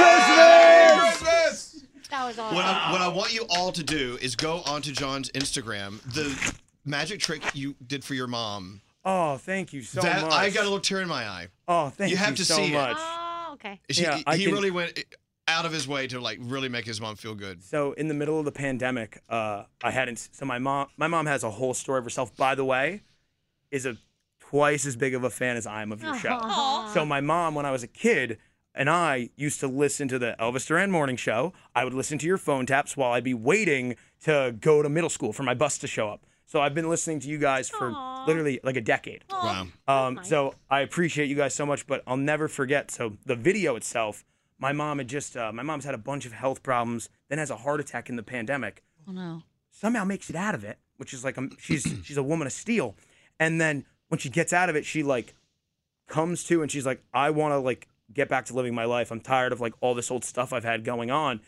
Christmas. 1.12 1.84
that 2.10 2.26
was 2.26 2.38
awesome. 2.38 2.56
What 2.56 2.64
I, 2.64 2.92
what 2.92 3.00
I 3.00 3.08
want 3.08 3.34
you 3.34 3.46
all 3.50 3.72
to 3.72 3.82
do 3.82 4.18
is 4.20 4.36
go 4.36 4.62
onto 4.66 4.92
John's 4.92 5.30
Instagram. 5.32 6.00
The 6.14 6.28
magic 6.88 7.20
trick 7.20 7.42
you 7.54 7.76
did 7.86 8.04
for 8.04 8.14
your 8.14 8.26
mom. 8.26 8.80
Oh, 9.04 9.36
thank 9.38 9.72
you 9.72 9.82
so 9.82 10.00
that 10.00 10.22
much. 10.22 10.32
I 10.32 10.50
got 10.50 10.60
a 10.62 10.64
little 10.64 10.80
tear 10.80 11.00
in 11.00 11.08
my 11.08 11.26
eye. 11.26 11.48
Oh, 11.66 11.88
thank 11.90 12.10
You 12.10 12.16
so 12.16 12.20
much. 12.20 12.20
you, 12.20 12.26
have 12.26 12.36
to 12.36 12.44
so 12.44 12.56
see 12.56 12.74
it. 12.74 12.96
Oh, 12.98 13.50
okay. 13.54 13.80
She, 13.90 14.02
Yeah, 14.02 14.16
he 14.16 14.24
I 14.26 14.36
can- 14.38 14.52
really 14.52 14.70
went 14.70 15.02
out 15.46 15.64
of 15.64 15.72
his 15.72 15.88
way 15.88 16.06
to 16.08 16.20
like 16.20 16.38
really 16.42 16.68
make 16.68 16.84
his 16.84 17.00
mom 17.00 17.16
feel 17.16 17.34
good. 17.34 17.62
So 17.62 17.92
in 17.92 18.08
the 18.08 18.14
middle 18.14 18.38
of 18.38 18.44
the 18.44 18.52
pandemic, 18.52 19.18
uh, 19.30 19.64
I 19.82 19.90
hadn't. 19.90 20.28
So 20.32 20.44
my 20.44 20.58
mom, 20.58 20.88
my 20.96 21.06
mom 21.06 21.26
has 21.26 21.42
a 21.42 21.50
whole 21.50 21.72
story 21.74 21.98
of 21.98 22.04
herself. 22.04 22.36
By 22.36 22.54
the 22.54 22.64
way, 22.64 23.02
is 23.70 23.86
a 23.86 23.96
twice 24.40 24.84
as 24.84 24.96
big 24.96 25.14
of 25.14 25.24
a 25.24 25.30
fan 25.30 25.56
as 25.56 25.66
I 25.66 25.82
am 25.82 25.92
of 25.92 26.02
your 26.02 26.16
show. 26.18 26.38
Aw. 26.40 26.90
So 26.92 27.04
my 27.06 27.20
mom, 27.20 27.54
when 27.54 27.64
I 27.66 27.70
was 27.70 27.82
a 27.82 27.86
kid, 27.88 28.38
and 28.74 28.88
I 28.90 29.30
used 29.36 29.58
to 29.60 29.66
listen 29.68 30.06
to 30.08 30.18
the 30.18 30.36
Elvis 30.38 30.66
Duran 30.66 30.90
morning 30.90 31.16
show. 31.16 31.52
I 31.74 31.82
would 31.84 31.94
listen 31.94 32.16
to 32.18 32.26
your 32.26 32.38
phone 32.38 32.64
taps 32.64 32.96
while 32.96 33.12
I'd 33.12 33.24
be 33.24 33.34
waiting 33.34 33.96
to 34.24 34.54
go 34.60 34.82
to 34.82 34.88
middle 34.88 35.10
school 35.10 35.32
for 35.32 35.42
my 35.42 35.54
bus 35.54 35.78
to 35.78 35.86
show 35.88 36.08
up. 36.10 36.24
So 36.48 36.62
I've 36.62 36.74
been 36.74 36.88
listening 36.88 37.20
to 37.20 37.28
you 37.28 37.36
guys 37.36 37.68
for 37.68 37.90
Aw. 37.94 38.24
literally 38.26 38.58
like 38.62 38.76
a 38.76 38.80
decade. 38.80 39.22
Wow. 39.30 39.66
Um, 39.86 40.20
so 40.22 40.54
I 40.70 40.80
appreciate 40.80 41.28
you 41.28 41.36
guys 41.36 41.54
so 41.54 41.66
much, 41.66 41.86
but 41.86 42.02
I'll 42.06 42.16
never 42.16 42.48
forget. 42.48 42.90
So 42.90 43.18
the 43.26 43.36
video 43.36 43.76
itself, 43.76 44.24
my 44.58 44.72
mom 44.72 44.96
had 44.96 45.08
just, 45.08 45.36
uh, 45.36 45.52
my 45.52 45.62
mom's 45.62 45.84
had 45.84 45.94
a 45.94 45.98
bunch 45.98 46.24
of 46.24 46.32
health 46.32 46.62
problems, 46.62 47.10
then 47.28 47.36
has 47.36 47.50
a 47.50 47.56
heart 47.56 47.80
attack 47.80 48.08
in 48.08 48.16
the 48.16 48.22
pandemic. 48.22 48.82
Oh 49.06 49.12
no. 49.12 49.42
Somehow 49.70 50.04
makes 50.04 50.30
it 50.30 50.36
out 50.36 50.54
of 50.54 50.64
it, 50.64 50.78
which 50.96 51.12
is 51.12 51.22
like 51.22 51.36
um, 51.36 51.50
she's 51.60 51.82
she's 52.02 52.16
a 52.16 52.22
woman 52.22 52.46
of 52.46 52.52
steel. 52.54 52.96
And 53.38 53.60
then 53.60 53.84
when 54.08 54.18
she 54.18 54.30
gets 54.30 54.54
out 54.54 54.70
of 54.70 54.74
it, 54.74 54.86
she 54.86 55.02
like 55.02 55.34
comes 56.06 56.44
to 56.44 56.62
and 56.62 56.70
she's 56.70 56.86
like, 56.86 57.02
I 57.12 57.28
want 57.28 57.52
to 57.52 57.58
like 57.58 57.88
get 58.10 58.30
back 58.30 58.46
to 58.46 58.54
living 58.54 58.74
my 58.74 58.86
life. 58.86 59.10
I'm 59.10 59.20
tired 59.20 59.52
of 59.52 59.60
like 59.60 59.74
all 59.82 59.94
this 59.94 60.10
old 60.10 60.24
stuff 60.24 60.54
I've 60.54 60.64
had 60.64 60.82
going 60.82 61.10
on. 61.10 61.42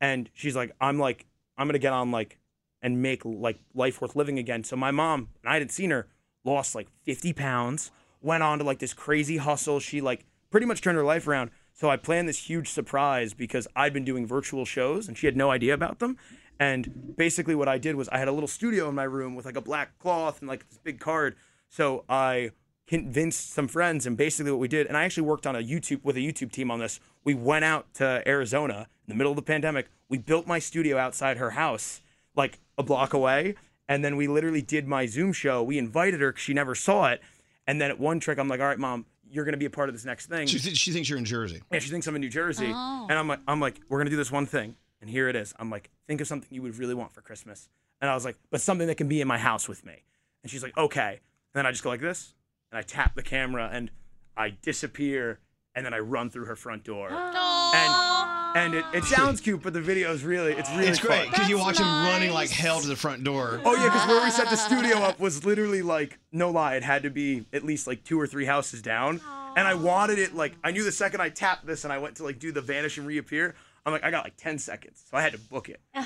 And 0.00 0.28
she's 0.34 0.56
like, 0.56 0.74
I'm 0.80 0.98
like, 0.98 1.26
I'm 1.56 1.68
gonna 1.68 1.78
get 1.78 1.92
on 1.92 2.10
like 2.10 2.39
and 2.82 3.02
make 3.02 3.24
like 3.24 3.58
life 3.74 4.00
worth 4.00 4.16
living 4.16 4.38
again. 4.38 4.64
So 4.64 4.76
my 4.76 4.90
mom, 4.90 5.28
and 5.42 5.50
I 5.50 5.54
hadn't 5.54 5.72
seen 5.72 5.90
her, 5.90 6.08
lost 6.44 6.74
like 6.74 6.88
50 7.04 7.32
pounds, 7.32 7.90
went 8.20 8.42
on 8.42 8.58
to 8.58 8.64
like 8.64 8.78
this 8.78 8.94
crazy 8.94 9.36
hustle. 9.36 9.80
She 9.80 10.00
like 10.00 10.24
pretty 10.50 10.66
much 10.66 10.80
turned 10.80 10.96
her 10.96 11.04
life 11.04 11.26
around. 11.26 11.50
So 11.72 11.88
I 11.88 11.96
planned 11.96 12.28
this 12.28 12.48
huge 12.48 12.68
surprise 12.68 13.32
because 13.32 13.66
I'd 13.74 13.92
been 13.92 14.04
doing 14.04 14.26
virtual 14.26 14.64
shows 14.64 15.08
and 15.08 15.16
she 15.16 15.26
had 15.26 15.36
no 15.36 15.50
idea 15.50 15.74
about 15.74 15.98
them. 15.98 16.18
And 16.58 17.14
basically 17.16 17.54
what 17.54 17.68
I 17.68 17.78
did 17.78 17.96
was 17.96 18.08
I 18.10 18.18
had 18.18 18.28
a 18.28 18.32
little 18.32 18.48
studio 18.48 18.88
in 18.88 18.94
my 18.94 19.04
room 19.04 19.34
with 19.34 19.46
like 19.46 19.56
a 19.56 19.62
black 19.62 19.98
cloth 19.98 20.40
and 20.40 20.48
like 20.48 20.68
this 20.68 20.78
big 20.78 21.00
card. 21.00 21.36
So 21.68 22.04
I 22.08 22.50
convinced 22.86 23.52
some 23.52 23.68
friends 23.68 24.04
and 24.04 24.16
basically 24.16 24.50
what 24.50 24.60
we 24.60 24.68
did 24.68 24.86
and 24.86 24.96
I 24.96 25.04
actually 25.04 25.22
worked 25.22 25.46
on 25.46 25.54
a 25.54 25.60
YouTube 25.60 26.04
with 26.04 26.16
a 26.16 26.20
YouTube 26.20 26.52
team 26.52 26.70
on 26.70 26.80
this. 26.80 27.00
We 27.24 27.34
went 27.34 27.64
out 27.64 27.94
to 27.94 28.22
Arizona 28.26 28.88
in 29.06 29.12
the 29.12 29.14
middle 29.14 29.32
of 29.32 29.36
the 29.36 29.42
pandemic. 29.42 29.88
We 30.08 30.18
built 30.18 30.46
my 30.46 30.58
studio 30.58 30.98
outside 30.98 31.36
her 31.38 31.50
house 31.50 32.02
like 32.40 32.58
a 32.78 32.82
block 32.82 33.12
away 33.14 33.54
and 33.88 34.04
then 34.04 34.16
we 34.16 34.26
literally 34.28 34.62
did 34.62 34.86
my 34.86 35.06
Zoom 35.06 35.32
show. 35.32 35.62
We 35.62 35.76
invited 35.76 36.20
her 36.20 36.32
cuz 36.32 36.42
she 36.42 36.54
never 36.54 36.74
saw 36.74 37.08
it. 37.12 37.20
And 37.66 37.80
then 37.80 37.90
at 37.90 37.98
one 38.00 38.20
trick 38.20 38.38
I'm 38.38 38.48
like, 38.48 38.60
"All 38.60 38.66
right, 38.66 38.78
mom, 38.78 39.04
you're 39.28 39.44
going 39.44 39.52
to 39.52 39.58
be 39.58 39.64
a 39.66 39.70
part 39.78 39.88
of 39.88 39.94
this 39.94 40.04
next 40.04 40.26
thing." 40.26 40.46
She, 40.46 40.58
th- 40.58 40.76
she 40.76 40.92
thinks 40.92 41.08
you're 41.08 41.18
in 41.18 41.24
Jersey. 41.24 41.60
Yeah, 41.72 41.80
she 41.80 41.90
thinks 41.90 42.06
I'm 42.06 42.14
in 42.14 42.20
New 42.20 42.30
Jersey. 42.30 42.72
Oh. 42.74 43.06
And 43.10 43.18
I'm 43.18 43.28
like, 43.28 43.40
I'm 43.46 43.60
like, 43.60 43.80
we're 43.88 43.98
gonna 43.98 44.10
do 44.10 44.16
this 44.16 44.32
one 44.32 44.46
thing, 44.46 44.76
and 45.00 45.10
here 45.10 45.28
it 45.28 45.36
is. 45.36 45.54
I'm 45.58 45.70
like, 45.70 45.90
think 46.06 46.20
of 46.20 46.26
something 46.26 46.48
you 46.50 46.62
would 46.62 46.78
really 46.78 46.94
want 46.94 47.12
for 47.12 47.20
Christmas. 47.20 47.68
And 48.00 48.10
I 48.10 48.14
was 48.14 48.24
like, 48.24 48.36
but 48.50 48.60
something 48.60 48.86
that 48.86 48.96
can 48.96 49.08
be 49.08 49.20
in 49.20 49.28
my 49.28 49.38
house 49.38 49.68
with 49.68 49.84
me. 49.84 50.04
And 50.42 50.50
she's 50.50 50.62
like, 50.62 50.76
okay. 50.76 51.20
And 51.52 51.58
then 51.58 51.66
I 51.66 51.70
just 51.70 51.82
go 51.84 51.90
like 51.90 52.00
this, 52.00 52.34
and 52.70 52.78
I 52.78 52.82
tap 52.82 53.14
the 53.14 53.22
camera, 53.22 53.68
and 53.72 53.90
I 54.36 54.50
disappear, 54.50 55.40
and 55.74 55.84
then 55.84 55.92
I 55.92 55.98
run 55.98 56.30
through 56.30 56.46
her 56.46 56.56
front 56.56 56.84
door. 56.84 57.10
And 57.72 58.19
and 58.54 58.74
it, 58.74 58.84
it 58.92 59.04
sounds 59.04 59.40
cute, 59.40 59.62
but 59.62 59.72
the 59.72 59.80
video 59.80 60.12
is 60.12 60.24
really 60.24 60.52
it's 60.52 60.70
really 60.70 60.86
it's 60.86 60.98
great 60.98 61.30
because 61.30 61.48
you 61.48 61.58
watch 61.58 61.78
him 61.78 61.86
running 61.86 62.32
like 62.32 62.50
hell 62.50 62.80
to 62.80 62.88
the 62.88 62.96
front 62.96 63.24
door. 63.24 63.60
Oh 63.64 63.74
yeah, 63.74 63.84
because 63.84 64.06
where 64.08 64.22
we 64.24 64.30
set 64.30 64.50
the 64.50 64.56
studio 64.56 64.98
up 64.98 65.20
was 65.20 65.44
literally 65.44 65.82
like 65.82 66.18
no 66.32 66.50
lie, 66.50 66.76
it 66.76 66.82
had 66.82 67.02
to 67.04 67.10
be 67.10 67.44
at 67.52 67.64
least 67.64 67.86
like 67.86 68.04
two 68.04 68.20
or 68.20 68.26
three 68.26 68.44
houses 68.44 68.82
down, 68.82 69.20
and 69.56 69.66
I 69.66 69.74
wanted 69.74 70.18
it 70.18 70.34
like 70.34 70.54
I 70.64 70.70
knew 70.70 70.84
the 70.84 70.92
second 70.92 71.20
I 71.20 71.28
tapped 71.28 71.66
this 71.66 71.84
and 71.84 71.92
I 71.92 71.98
went 71.98 72.16
to 72.16 72.24
like 72.24 72.38
do 72.38 72.52
the 72.52 72.60
vanish 72.62 72.98
and 72.98 73.06
reappear, 73.06 73.54
I'm 73.86 73.92
like 73.92 74.04
I 74.04 74.10
got 74.10 74.24
like 74.24 74.36
ten 74.36 74.58
seconds, 74.58 75.04
so 75.10 75.16
I 75.16 75.22
had 75.22 75.32
to 75.32 75.38
book 75.38 75.68
it. 75.68 75.80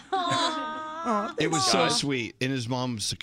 It 1.38 1.50
was 1.50 1.66
so 1.66 1.90
sweet, 1.90 2.34
and 2.40 2.50
his 2.50 2.66
mom's. 2.66 3.14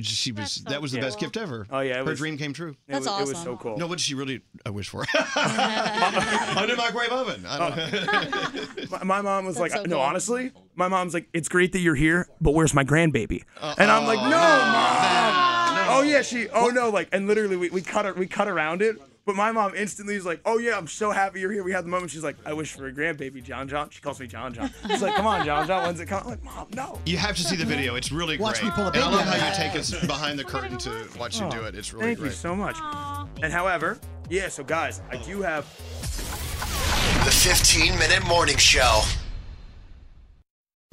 She 0.00 0.32
was 0.32 0.64
that 0.68 0.80
was 0.80 0.90
the 0.92 1.00
best 1.00 1.20
gift 1.20 1.36
ever. 1.36 1.66
Oh 1.70 1.80
yeah, 1.80 1.92
it 1.92 1.96
her 1.98 2.04
was- 2.04 2.18
dream 2.18 2.36
came 2.38 2.52
true. 2.52 2.76
It 2.88 2.94
was, 2.96 3.06
it 3.06 3.28
was 3.28 3.38
so 3.42 3.56
cool. 3.56 3.76
No, 3.76 3.86
what 3.86 3.98
did 3.98 4.04
she 4.04 4.14
really 4.14 4.40
uh, 4.66 4.72
wish 4.72 4.88
for? 4.88 5.00
Under 5.36 6.76
my 6.76 6.90
grave 6.90 7.10
oven. 7.10 7.44
I 7.46 7.58
don't 7.58 8.90
my, 8.90 9.04
my 9.04 9.20
mom 9.20 9.44
was 9.44 9.56
That's 9.56 9.74
like, 9.74 9.82
so 9.82 9.86
no, 9.86 9.96
cool. 9.96 10.04
honestly, 10.04 10.52
my 10.74 10.88
mom's 10.88 11.14
like, 11.14 11.28
it's 11.32 11.48
great 11.48 11.72
that 11.72 11.80
you're 11.80 11.94
here, 11.94 12.26
but 12.40 12.52
where's 12.52 12.74
my 12.74 12.84
grandbaby? 12.84 13.44
and 13.60 13.90
I'm 13.90 14.06
like, 14.06 14.18
no, 14.18 14.30
mom. 14.30 15.88
Oh 15.94 16.02
yeah, 16.06 16.22
she. 16.22 16.48
Oh 16.48 16.68
no, 16.68 16.88
like, 16.88 17.08
and 17.12 17.26
literally 17.26 17.56
we, 17.56 17.70
we 17.70 17.82
cut 17.82 18.06
her, 18.06 18.14
we 18.14 18.26
cut 18.26 18.48
around 18.48 18.82
it. 18.82 18.96
But 19.24 19.36
my 19.36 19.52
mom 19.52 19.74
instantly 19.76 20.16
is 20.16 20.26
like, 20.26 20.40
"Oh 20.44 20.58
yeah, 20.58 20.76
I'm 20.76 20.88
so 20.88 21.12
happy 21.12 21.38
you're 21.40 21.52
here." 21.52 21.62
We 21.62 21.70
had 21.72 21.84
the 21.84 21.88
moment. 21.88 22.10
She's 22.10 22.24
like, 22.24 22.36
"I 22.44 22.52
wish 22.54 22.72
for 22.72 22.86
a 22.88 22.92
grandbaby, 22.92 23.42
John 23.42 23.68
John." 23.68 23.88
She 23.90 24.00
calls 24.00 24.18
me 24.18 24.26
John 24.26 24.52
John. 24.52 24.70
She's 24.88 25.00
like, 25.02 25.14
"Come 25.14 25.26
on, 25.26 25.44
John 25.46 25.66
John, 25.66 25.84
when's 25.84 26.00
it 26.00 26.06
coming?" 26.06 26.24
I'm 26.24 26.30
like, 26.30 26.42
"Mom, 26.42 26.66
no." 26.74 26.98
You 27.06 27.16
have 27.18 27.36
to 27.36 27.42
see 27.44 27.54
the 27.54 27.64
video. 27.64 27.94
It's 27.94 28.10
really 28.10 28.36
Watch 28.36 28.58
great. 28.60 28.70
me 28.70 28.74
pull 28.74 28.84
a 28.86 28.90
and 28.90 28.96
I 28.98 29.08
love 29.10 29.20
out. 29.26 29.34
how 29.36 29.48
you 29.48 29.54
take 29.54 29.78
us 29.78 29.90
behind 30.06 30.38
the 30.38 30.44
curtain 30.44 30.76
to 30.78 31.06
watch 31.18 31.38
you 31.38 31.46
Oh, 31.46 31.50
do 31.50 31.62
it. 31.62 31.74
It's 31.76 31.92
really 31.92 32.06
great. 32.06 32.08
Thank 32.16 32.18
great. 32.18 32.28
you 32.30 32.34
so 32.36 32.56
much. 32.56 32.76
And 33.42 33.52
however, 33.52 33.98
yeah. 34.28 34.48
So 34.48 34.64
guys, 34.64 35.00
I 35.10 35.16
do 35.18 35.40
have 35.42 35.64
The 37.24 37.30
15 37.30 37.96
Minute 37.98 38.26
Morning 38.26 38.56
Show. 38.56 39.02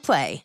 Play. 0.00 0.44